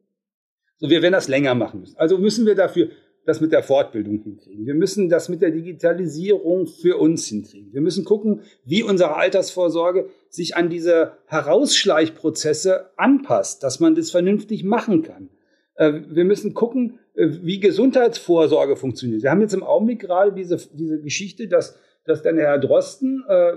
[0.78, 1.96] So, wir werden das länger machen müssen.
[1.96, 2.90] Also müssen wir dafür
[3.24, 4.66] das mit der Fortbildung hinkriegen.
[4.66, 7.72] Wir müssen das mit der Digitalisierung für uns hinkriegen.
[7.72, 14.64] Wir müssen gucken, wie unsere Altersvorsorge sich an diese Herausschleichprozesse anpasst, dass man das vernünftig
[14.64, 15.30] machen kann.
[15.74, 19.22] Äh, wir müssen gucken, äh, wie Gesundheitsvorsorge funktioniert.
[19.22, 23.54] Wir haben jetzt im Augenblick gerade diese, diese Geschichte, dass, dass dann Herr Drosten, äh,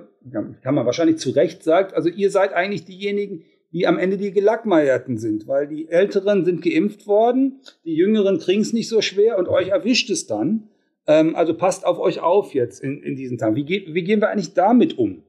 [0.62, 4.32] kann man wahrscheinlich zu Recht sagt, also ihr seid eigentlich diejenigen, die am Ende die
[4.32, 9.38] Gelackmeierten sind, weil die Älteren sind geimpft worden, die Jüngeren kriegen es nicht so schwer
[9.38, 10.70] und euch erwischt es dann.
[11.08, 13.56] Ähm, also passt auf euch auf jetzt in, in diesen Tagen.
[13.56, 15.24] Wie, geht, wie gehen wir eigentlich damit um?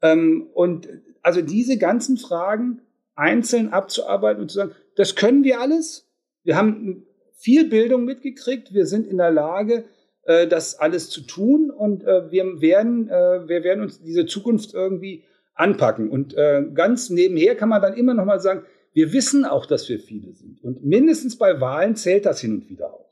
[0.00, 0.88] Ähm, und
[1.22, 2.80] also diese ganzen Fragen
[3.14, 6.08] einzeln abzuarbeiten und zu sagen, das können wir alles.
[6.44, 8.72] Wir haben viel Bildung mitgekriegt.
[8.72, 9.84] Wir sind in der Lage,
[10.22, 14.72] äh, das alles zu tun und äh, wir werden, äh, wir werden uns diese Zukunft
[14.74, 15.24] irgendwie
[15.54, 16.10] anpacken.
[16.10, 19.88] Und äh, ganz nebenher kann man dann immer noch mal sagen, wir wissen auch, dass
[19.88, 20.62] wir viele sind.
[20.62, 23.10] Und mindestens bei Wahlen zählt das hin und wieder auch.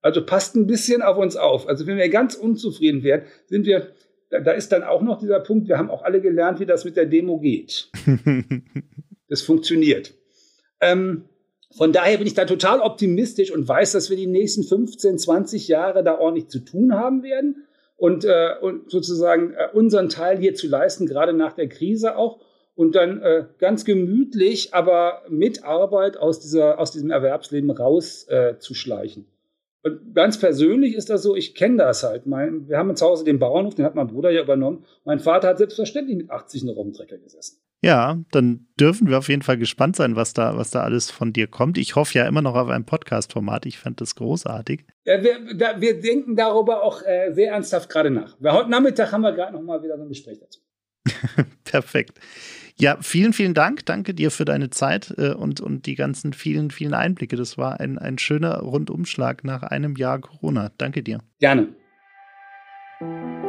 [0.00, 1.68] Also passt ein bisschen auf uns auf.
[1.68, 3.88] Also wenn wir ganz unzufrieden werden, sind wir,
[4.30, 6.84] da, da ist dann auch noch dieser Punkt, wir haben auch alle gelernt, wie das
[6.84, 7.90] mit der Demo geht.
[9.28, 10.14] das funktioniert.
[10.80, 11.27] Ähm,
[11.70, 15.68] von daher bin ich da total optimistisch und weiß, dass wir die nächsten 15, 20
[15.68, 17.66] Jahre da ordentlich zu tun haben werden
[17.96, 22.40] und, äh, und sozusagen äh, unseren Teil hier zu leisten, gerade nach der Krise auch.
[22.74, 29.24] Und dann äh, ganz gemütlich, aber mit Arbeit aus, dieser, aus diesem Erwerbsleben rauszuschleichen.
[29.24, 32.26] Äh, und ganz persönlich ist das so, ich kenne das halt.
[32.26, 34.84] Mein, wir haben zu Hause den Bauernhof, den hat mein Bruder ja übernommen.
[35.04, 37.58] Mein Vater hat selbstverständlich mit 80 noch auf dem gesessen.
[37.80, 41.32] Ja, dann dürfen wir auf jeden Fall gespannt sein, was da, was da alles von
[41.32, 41.78] dir kommt.
[41.78, 43.66] Ich hoffe ja immer noch auf ein Podcast-Format.
[43.66, 44.84] Ich fand das großartig.
[45.04, 48.36] Ja, wir, da, wir denken darüber auch äh, sehr ernsthaft gerade nach.
[48.40, 50.60] Weil heute Nachmittag haben wir gerade noch mal wieder so ein Gespräch dazu.
[51.64, 52.18] Perfekt.
[52.80, 53.86] Ja, vielen, vielen Dank.
[53.86, 57.36] Danke dir für deine Zeit äh, und, und die ganzen vielen, vielen Einblicke.
[57.36, 60.72] Das war ein, ein schöner Rundumschlag nach einem Jahr Corona.
[60.78, 61.20] Danke dir.
[61.38, 61.68] Gerne.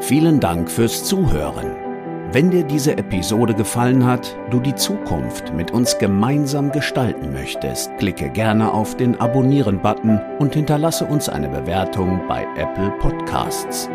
[0.02, 1.89] Vielen Dank fürs Zuhören.
[2.32, 8.30] Wenn dir diese Episode gefallen hat, du die Zukunft mit uns gemeinsam gestalten möchtest, klicke
[8.30, 13.90] gerne auf den Abonnieren-Button und hinterlasse uns eine Bewertung bei Apple Podcasts.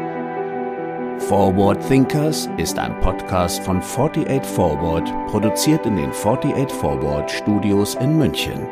[1.19, 8.19] Forward Thinkers ist ein Podcast von 48 Forward, produziert in den 48 Forward Studios in
[8.19, 8.67] München.